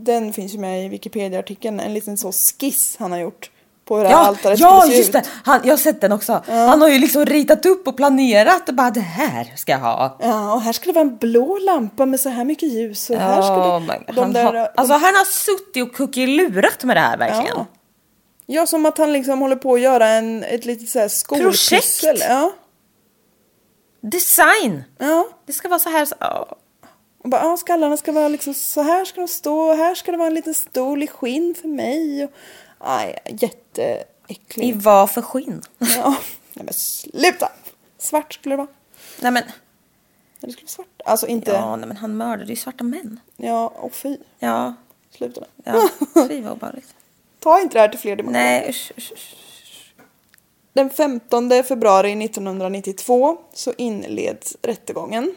[0.03, 3.50] den finns ju med i Wikipedia-artikeln, en liten så skiss han har gjort.
[3.91, 5.13] På hur det här Ja, altaret ja skulle se just ut.
[5.13, 5.29] det!
[5.43, 6.43] Han, jag har sett den också.
[6.47, 10.17] Han har ju liksom ritat upp och planerat och bara det här ska jag ha.
[10.21, 13.15] Ja, och här ska det vara en blå lampa med så här mycket ljus och
[13.15, 13.79] här Oh det...
[13.79, 14.15] my God.
[14.15, 17.57] de han, där, har, alltså han har suttit och kuckelurat med det här verkligen.
[17.57, 17.65] ja.
[18.45, 21.79] ja, som att han liksom håller på att göra en, ett litet så här skolpussel.
[21.79, 22.25] Projekt.
[22.29, 22.51] Ja,
[24.01, 24.83] Design!
[24.99, 25.27] ja.
[25.47, 26.05] Det ska vara så här.
[26.05, 26.55] Så, ja.
[27.23, 30.11] Och bara, ja, skallarna ska vara liksom så här ska de stå och här ska
[30.11, 32.23] det vara en liten stol i skinn för mig.
[32.23, 32.31] Och,
[32.83, 34.83] aj, I jätteäckligt.
[34.83, 35.61] vad för skinn?
[35.79, 36.15] Ja,
[36.53, 37.51] nej men sluta!
[37.97, 38.67] Svart skulle det vara.
[39.19, 39.43] Nej men,
[40.39, 41.01] Ja, Det skulle vara svart.
[41.05, 43.19] Alltså inte, ja, ja, nej, men han mördade ju svarta män.
[43.75, 44.17] och fy.
[44.39, 44.73] Ja,
[45.11, 45.47] Sluta nu.
[45.63, 45.89] ja.
[46.27, 46.95] Fy vad obehagligt.
[47.39, 48.43] Ta inte det här till fler dimensioner.
[48.43, 49.35] Nej usch, usch, usch.
[50.73, 55.35] Den 15 februari 1992 så inleds rättegången.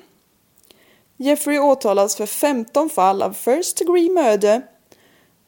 [1.16, 4.62] Jeffrey åtalas för 15 fall av first degree murder.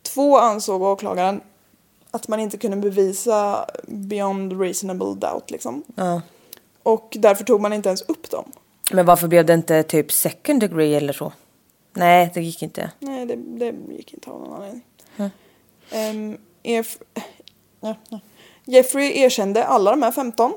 [0.02, 1.40] Två ansåg åklagaren
[2.10, 5.82] att man inte kunde bevisa beyond reasonable doubt liksom.
[5.94, 6.22] Ja.
[6.82, 8.52] Och därför tog man inte ens upp dem.
[8.92, 11.32] Men varför blev det inte typ second degree eller så?
[11.92, 12.90] Nej, det gick inte.
[12.98, 14.82] Nej, det, det gick inte av någon anledning.
[16.62, 17.02] Eff-
[17.80, 18.20] Ja, ja.
[18.64, 20.52] Jeffrey erkände alla de här 15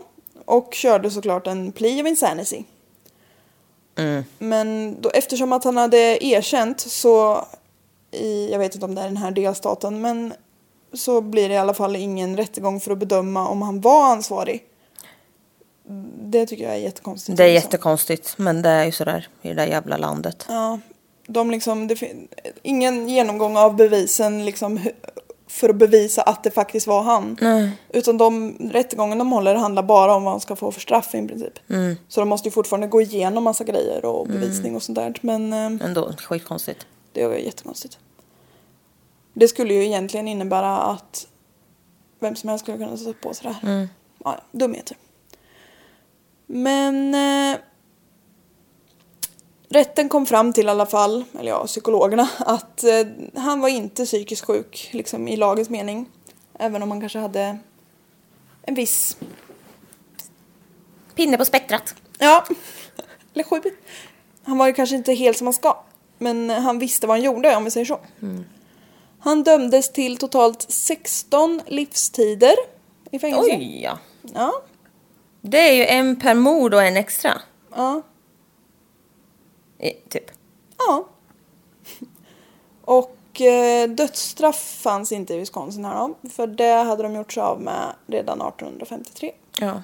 [0.45, 2.63] och körde såklart en plea of insanity.
[4.37, 7.45] Men då, eftersom att han hade erkänt så,
[8.11, 10.33] i, jag vet inte om det är den här delstaten, men
[10.93, 14.63] så blir det i alla fall ingen rättegång för att bedöma om han var ansvarig.
[16.21, 17.37] Det tycker jag är jättekonstigt.
[17.37, 17.67] Det är liksom.
[17.67, 20.45] jättekonstigt, men det är ju sådär i det där jävla landet.
[20.49, 20.79] Ja,
[21.27, 22.01] de liksom, det,
[22.61, 24.79] ingen genomgång av bevisen liksom
[25.47, 27.37] för att bevisa att det faktiskt var han.
[27.89, 31.27] Utan de rättegången de håller handlar bara om vad han ska få för straff i
[31.27, 31.53] princip.
[32.07, 35.13] Så de måste ju fortfarande gå igenom massa grejer och bevisning och sånt där.
[35.21, 36.85] Men eh, Ändå, skitkonstigt.
[37.13, 37.97] det är jättekonstigt.
[39.33, 41.27] Det skulle ju egentligen innebära att
[42.19, 43.79] vem som helst skulle kunna sätta på sig det här.
[43.81, 43.87] Ja,
[44.23, 44.97] ja, dumheter.
[46.45, 47.59] Men eh,
[49.69, 54.05] rätten kom fram till i alla fall, eller ja, psykologerna, att eh, han var inte
[54.05, 56.09] psykiskt sjuk liksom i lagens mening.
[56.53, 57.57] Även om han kanske hade
[58.61, 59.17] en viss,
[61.15, 61.95] Pinne på spektrat.
[62.19, 62.45] ja,
[63.33, 63.61] eller sju.
[64.43, 65.83] Han var ju kanske inte helt som han ska.
[66.17, 67.99] Men han visste vad han gjorde om vi säger så.
[69.19, 72.55] Han dömdes till totalt 16 livstider
[73.11, 73.51] i fängelse.
[73.51, 73.97] Oj, ja.
[74.33, 74.53] Ja,
[75.41, 77.41] Det är ju en per mord och en extra.
[77.75, 78.01] ja,
[79.79, 80.31] I, typ.
[80.77, 81.05] ja.
[82.81, 86.29] Och eh, dödsstraff fanns inte i Wisconsin här då.
[86.29, 89.31] För det hade de gjort sig av med redan 1853.
[89.59, 89.81] Ja.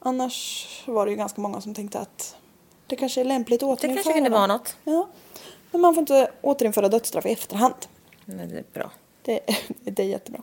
[0.00, 2.36] Annars var det ju ganska många som tänkte att
[2.86, 4.34] det kanske är lämpligt att Det återinföra kanske kunde det.
[4.34, 4.76] vara något.
[4.84, 5.08] Ja.
[5.70, 7.74] Men man får inte återinföra dödsstraff i efterhand.
[8.24, 8.90] Men det är bra.
[9.22, 9.40] Det,
[9.84, 10.42] det är jättebra.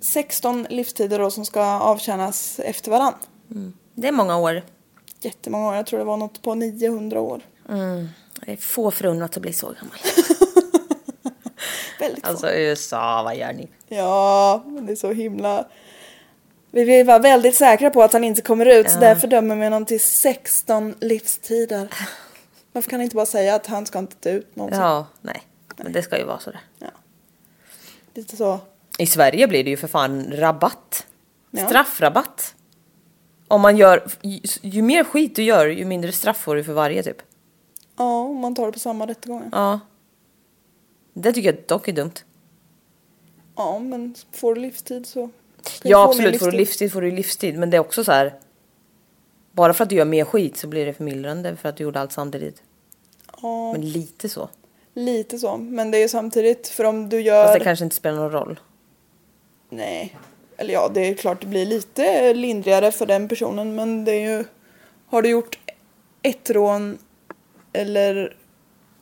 [0.00, 3.14] 16 livstider då som ska avtjänas efter varann.
[3.94, 4.62] Det är många år.
[5.20, 5.74] Jättemånga år.
[5.74, 7.42] Jag tror det var något på 900 år.
[8.40, 9.98] Det är få förunnat att bli så gammal.
[12.00, 12.30] Väldigt få.
[12.30, 13.68] Alltså USA, vad gör ni?
[13.88, 15.66] Ja, men det är så himla...
[16.70, 19.84] Vi vara väldigt säkra på att han inte kommer ut så därför dömer vi honom
[19.84, 21.88] till 16 livstider.
[22.72, 24.80] Varför kan han inte bara säga att han ska inte ut någonsin?
[24.80, 25.42] Ja, nej.
[25.76, 26.60] Men det ska ju vara sådär.
[28.14, 28.60] Lite så.
[28.98, 31.06] I Sverige blir det ju för fan rabatt.
[31.50, 31.66] Ja.
[31.66, 32.54] Straffrabatt.
[33.48, 36.72] Om man gör, ju, ju mer skit du gör, ju mindre straff får du för
[36.72, 37.22] varje typ.
[37.96, 39.48] Ja, om man tar det på samma rättegångar.
[39.52, 39.80] Ja.
[41.14, 42.14] Det tycker jag dock är dumt.
[43.56, 45.30] Ja, men får du livstid så...
[45.82, 47.58] Ja absolut, får du livstid får du livstid.
[47.58, 48.34] Men det är också så här.
[49.52, 52.00] Bara för att du gör mer skit så blir det förmildrande för att du gjorde
[52.00, 52.62] allt samtidigt.
[53.42, 54.48] Ja, Men lite så.
[54.96, 55.56] Lite så.
[55.56, 57.44] Men det är ju samtidigt, för om du gör...
[57.44, 58.60] Fast det kanske inte spelar någon roll.
[59.68, 60.16] Nej.
[60.56, 64.36] Eller ja, det är klart det blir lite lindrigare för den personen men det är
[64.36, 64.44] ju...
[65.06, 65.58] Har du gjort
[66.22, 66.98] ett rån
[67.72, 68.36] eller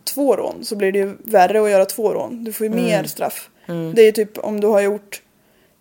[0.04, 2.44] två rån så blir det ju värre att göra två rån.
[2.44, 2.84] Du får ju Mm.
[2.84, 3.50] mer straff.
[3.66, 5.22] Det är ju typ om du har gjort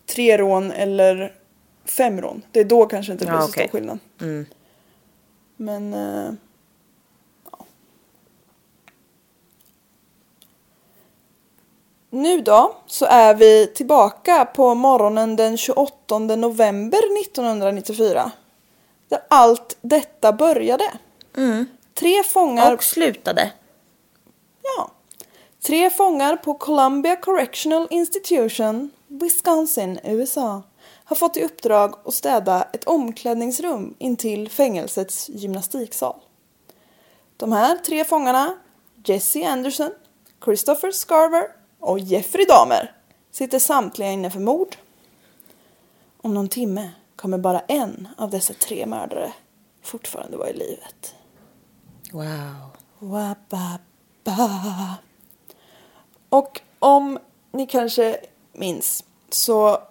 [0.06, 1.36] tre rån eller
[1.86, 2.42] fem rån.
[2.52, 3.68] Det är då kanske inte blir Ja, så okej.
[3.68, 4.00] stor skillnad.
[4.22, 4.46] Mm.
[5.58, 5.94] Men...
[5.94, 6.34] Eh,
[7.52, 7.66] ja.
[12.16, 18.32] Nu då så är vi tillbaka på morgonen den 28 november 1994.
[19.08, 20.92] Där allt detta började.
[21.94, 22.74] Tre fångar...
[22.74, 23.52] Och slutade.
[24.62, 24.92] Ja.
[25.64, 30.62] Tre fångar på Columbia Correctional Institution, Wisconsin, USA
[31.06, 36.16] har fått i uppdrag att städa ett omklädningsrum intill fängelsets gymnastiksal.
[37.38, 38.58] De här tre fångarna,
[39.06, 39.92] Jesse Anderson,
[40.46, 42.92] Christopher Scarver och Jeffrey Dahmer,
[43.32, 44.76] sitter samtliga inne för mord.
[46.22, 49.34] Om någon timme kommer bara en av dessa tre mördare
[49.82, 51.16] fortfarande vara i livet.
[52.12, 52.70] Wow.
[53.00, 54.98] Wababa.
[56.30, 57.20] Och om
[57.52, 58.18] ni kanske
[58.54, 59.82] minns så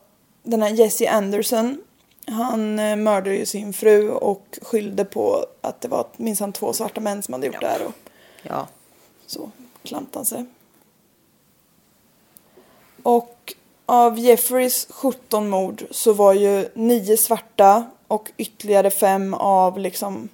[0.43, 1.83] den här Jesse Anderson
[2.27, 7.01] han eh, mördade ju sin fru och skyllde på att det var minsann två svarta
[7.01, 7.93] män som hade gjort det här och
[8.43, 8.69] Ja.
[9.27, 9.51] så
[9.83, 10.45] klantade han sig.
[13.03, 13.55] Och
[13.87, 20.29] av Jeffreys 17 mord så var ju nio svarta och ytterligare fem av liksom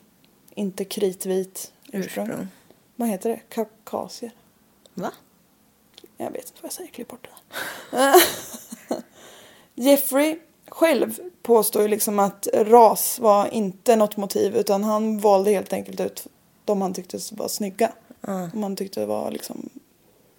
[0.55, 2.27] inte kritvit ursprung.
[2.27, 2.49] Ursprung.
[2.97, 3.41] Vad heter det?
[3.49, 4.33] Kaukasier?
[4.95, 5.12] Va?
[6.16, 8.14] Jag vet inte vad jag säger, klipp bort det där.
[9.75, 10.39] Jeffrey
[10.69, 16.01] själv påstår ju liksom att ras var inte något motiv utan han valde helt enkelt
[16.01, 16.27] ut
[16.64, 17.93] de han tyckte var snygga.
[18.53, 19.69] De han tyckte var liksom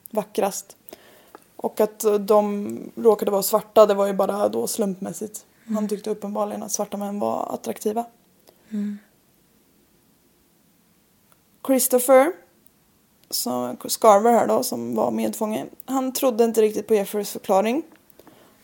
[0.09, 0.75] vackrast.
[1.61, 5.45] Och att de råkade vara svarta det var ju bara då slumpmässigt.
[5.67, 8.05] Han tyckte uppenbarligen att svarta män var attraktiva.
[11.67, 12.31] Christopher
[13.29, 15.65] som Scarver här då, som var medfånge.
[15.85, 17.83] Han trodde inte riktigt på Jeffreys förklaring.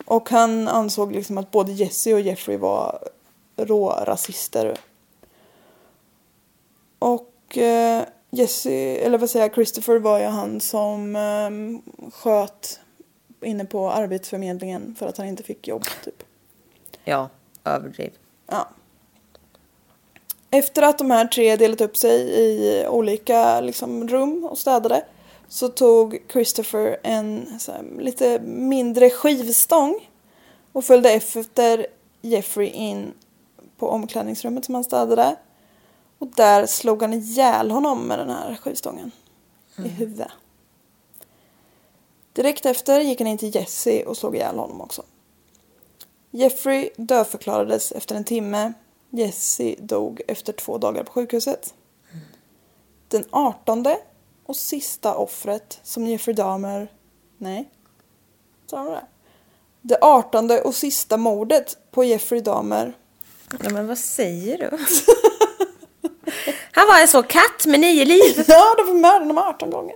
[0.05, 2.99] Och han ansåg liksom att både Jesse och Jeffrey var
[3.55, 4.77] rå-rasister.
[6.99, 12.79] Och eh, Jesse, eller vad säger jag, Christopher var ju han som eh, sköt
[13.41, 16.23] inne på Arbetsförmedlingen för att han inte fick jobb typ.
[17.03, 17.29] Ja,
[17.63, 18.11] överdriv.
[18.47, 18.69] Ja.
[20.51, 25.05] Efter att de här tre delat upp sig i olika liksom, rum och städade
[25.47, 30.09] så tog Christopher en här, lite mindre skivstång
[30.71, 31.87] och följde efter
[32.21, 33.13] Jeffrey in
[33.77, 35.35] på omklädningsrummet som han städade.
[36.19, 39.11] Och där slog han ihjäl honom med den här skivstången
[39.77, 40.31] i huvudet.
[42.35, 45.03] Direkt efter gick han in till Jesse och slog ihjäl honom också.
[46.31, 48.73] Jeffrey dödförklarades efter en timme.
[49.09, 51.73] Jesse dog efter två dagar på sjukhuset.
[53.07, 53.97] Den artonde
[54.45, 56.91] och sista offret som Jeffrey Dahmer...
[57.37, 57.69] Nej.
[58.65, 59.05] Sa de det?
[59.81, 62.93] Det artonde och sista mordet på Jeffrey Dahmer.
[63.63, 64.69] Ja, men vad säger du?
[66.71, 68.43] Han var en så katt med nio liv.
[68.47, 69.95] Ja, de får mörda honom 18 gånger.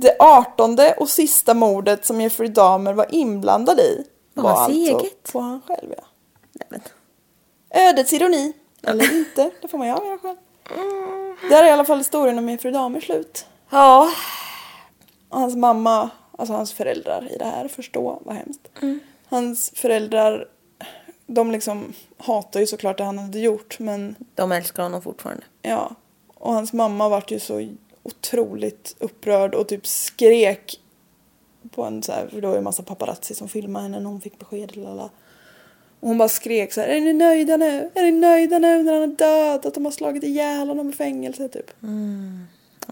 [0.00, 5.32] Det artonde och sista mordet som Jeffrey Dahmer var inblandad i Var var alltså eget?
[5.32, 5.94] på han själv.
[5.96, 6.04] Ja.
[6.52, 6.80] Nej, men.
[7.88, 8.52] Ödets ironi.
[8.82, 10.36] Eller inte, det får man ju avgöra själv.
[11.50, 13.46] Där är i alla fall historien om Jeffrey Dahmer slut.
[13.70, 14.10] Ja,
[15.28, 18.68] Och hans mamma, alltså hans föräldrar i det här, förstå vad hemskt.
[19.28, 20.48] Hans föräldrar,
[21.26, 25.42] de liksom hatar ju såklart det han hade gjort men de älskar honom fortfarande.
[25.62, 25.90] ja.
[26.34, 27.60] Och hans mamma vart ju så
[28.02, 30.80] otroligt upprörd och typ skrek
[31.70, 34.10] på en så här, för det var ju en massa paparazzi som filmade henne när
[34.10, 34.76] hon fick besked.
[34.76, 35.10] Lala.
[36.00, 37.90] Och hon bara skrek så här, är ni nöjda nu?
[37.94, 39.66] Är ni nöjda nu när han är död?
[39.66, 41.70] Att de har slagit ihjäl honom i fängelse typ.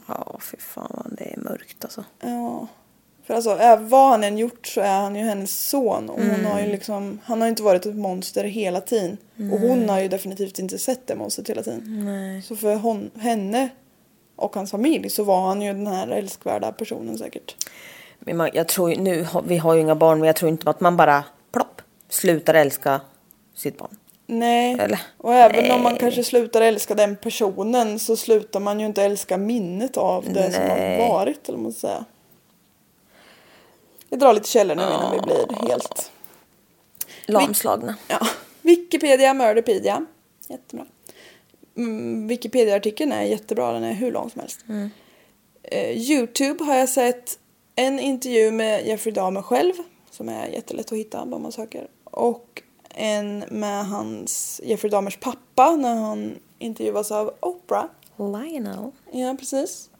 [0.06, 2.04] Ja, fy fan det är mörkt alltså.
[2.20, 2.66] Ja.
[3.24, 6.10] För alltså, vad han än gjort så är han ju hennes son.
[6.10, 9.18] Och hon har ju liksom, han har ju inte varit ett monster hela tiden.
[9.52, 12.42] Och hon har ju definitivt inte sett det monstret hela tiden.
[12.44, 13.68] Så för hon, henne
[14.38, 17.66] och hans familj så var han ju den här älskvärda personen säkert.
[18.18, 20.80] Men man, jag tror nu, vi har ju inga barn men jag tror inte att
[20.80, 23.00] man bara plopp slutar älska
[23.54, 23.96] sitt barn.
[24.26, 25.00] Nej, Eller?
[25.16, 26.00] och även om man Nej.
[26.00, 30.62] kanske slutar älska den personen så slutar man ju inte älska minnet av det som
[30.62, 31.08] har Nej.
[31.08, 31.48] varit.
[31.48, 32.04] Eller man ska säga.
[34.08, 36.12] Jag drar lite källor nu innan vi blir helt
[37.26, 37.94] Lamslagna.
[38.08, 38.18] Ja.
[38.62, 40.06] Wikipedia, Murderpedia.
[40.48, 40.86] Jättebra.
[41.78, 44.64] Mm, Wikipedia-artikeln är jättebra, den är hur lång som helst.
[45.62, 47.38] Eh, Youtube har jag sett
[47.74, 49.72] en intervju med Jeffrey Dahmer själv,
[50.10, 51.88] som är jättelätt att hitta om man söker.
[52.04, 52.62] Och
[52.94, 57.84] en med hans, Jeffrey Dahmers pappa, när han intervjuas av Oprah.
[58.16, 58.90] Lionel.
[59.12, 59.90] Ja, precis.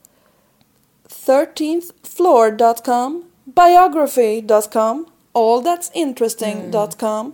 [1.08, 7.32] 13thfloor.com, biography.com, allthat'sinteresting.com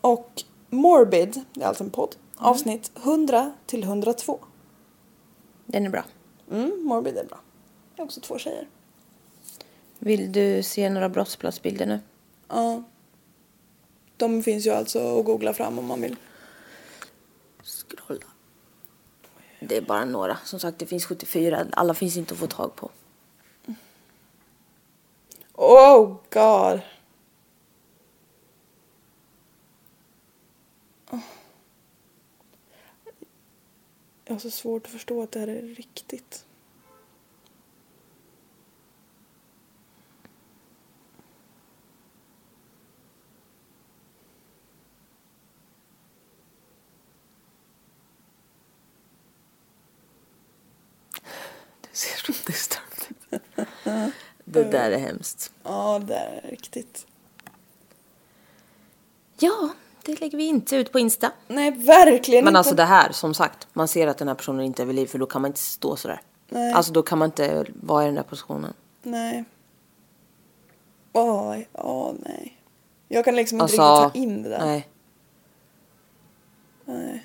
[0.00, 4.38] och Morbid, det är alltså en podd, avsnitt 100 till 102.
[5.66, 6.04] Den är bra.
[6.50, 7.40] Mm, Morbid är bra.
[7.96, 8.68] Det är också två tjejer.
[9.98, 12.00] Vill du se några brottsplatsbilder nu?
[12.48, 12.82] Ja.
[14.16, 16.16] De finns ju alltså att googla fram om man vill.
[17.62, 18.26] Scrolla.
[19.60, 20.36] Det är bara några.
[20.44, 21.66] Som sagt, det finns 74.
[21.72, 22.90] Alla finns inte att få tag på.
[25.54, 26.80] Oh god.
[31.10, 31.20] Oh.
[34.28, 36.46] Jag har så svårt att förstå att det här är riktigt.
[51.80, 54.12] Du ser så disturbed ut.
[54.44, 55.52] Det där är hemskt.
[55.62, 57.06] Ja, det där är riktigt.
[59.38, 59.74] Ja,
[60.06, 61.32] det lägger vi inte ut på Insta.
[61.48, 62.58] Nej, verkligen Men inte.
[62.58, 65.06] alltså det här, som sagt, man ser att den här personen inte är vid liv
[65.06, 66.20] för då kan man inte stå sådär.
[66.48, 66.72] Nej.
[66.72, 68.72] Alltså då kan man inte vara i den där positionen.
[69.02, 69.44] Nej.
[71.12, 72.60] Åh, åh nej.
[73.08, 74.82] Jag kan liksom inte Alltså, riktigt ta in det där.
[76.84, 77.24] nej.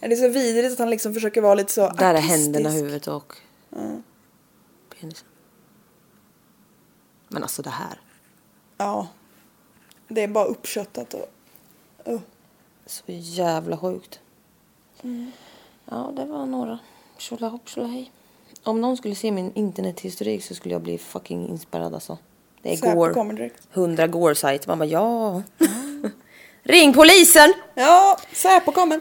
[0.00, 2.40] Det är så vidrigt att han liksom försöker vara lite så Där är artistisk.
[2.40, 3.36] händerna, huvudet och
[5.00, 5.28] penisen.
[7.28, 8.00] Men alltså det här.
[8.76, 9.08] Ja.
[10.10, 11.28] Det är bara uppköttat och...
[12.08, 12.20] Uh.
[12.86, 14.20] Så jävla sjukt.
[15.90, 16.78] Ja, det var några.
[17.18, 18.10] Tjolahopp tjolahej.
[18.62, 22.18] Om någon skulle se min internethistorik så skulle jag bli fucking inspirerad alltså.
[22.62, 23.60] Det är direkt.
[23.74, 24.66] 100 Gore-sajt.
[24.66, 25.42] Man bara ja.
[26.62, 27.52] Ring polisen!
[27.74, 29.00] Ja, Säpo kommer.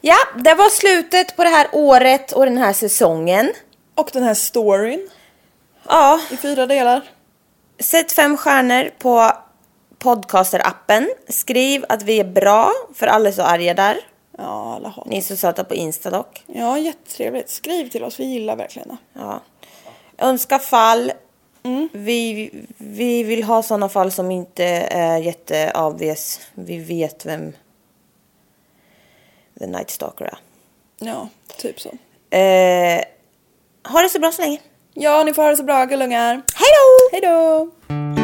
[0.00, 3.52] Ja, det var slutet på det här året och den här säsongen.
[3.94, 5.08] Och den här storyn
[5.88, 7.10] Ja, i fyra delar.
[7.78, 9.32] Sätt fem stjärnor på
[10.04, 11.08] podcaster-appen.
[11.28, 13.96] Skriv att vi är bra, för alla är så arga där.
[14.38, 16.42] Ja, alla hatar Ni är så söta på Insta dock.
[16.46, 17.50] Ja, jättetrevligt.
[17.50, 18.96] Skriv till oss, vi gillar verkligen det.
[19.12, 19.40] Ja.
[20.18, 21.12] Önska fall.
[21.92, 26.40] Vi, vi vill ha sådana fall som inte är jätteobvious.
[26.54, 27.52] Vi vet vem
[29.58, 30.38] The Night Stalker är.
[30.98, 31.88] Ja, typ så.
[32.36, 33.04] Eh,
[33.88, 34.60] ha det så bra så länge.
[34.94, 36.42] Ja, ni får ha det så bra gullungar.
[36.54, 37.08] Hej då!
[37.12, 38.23] Hej då!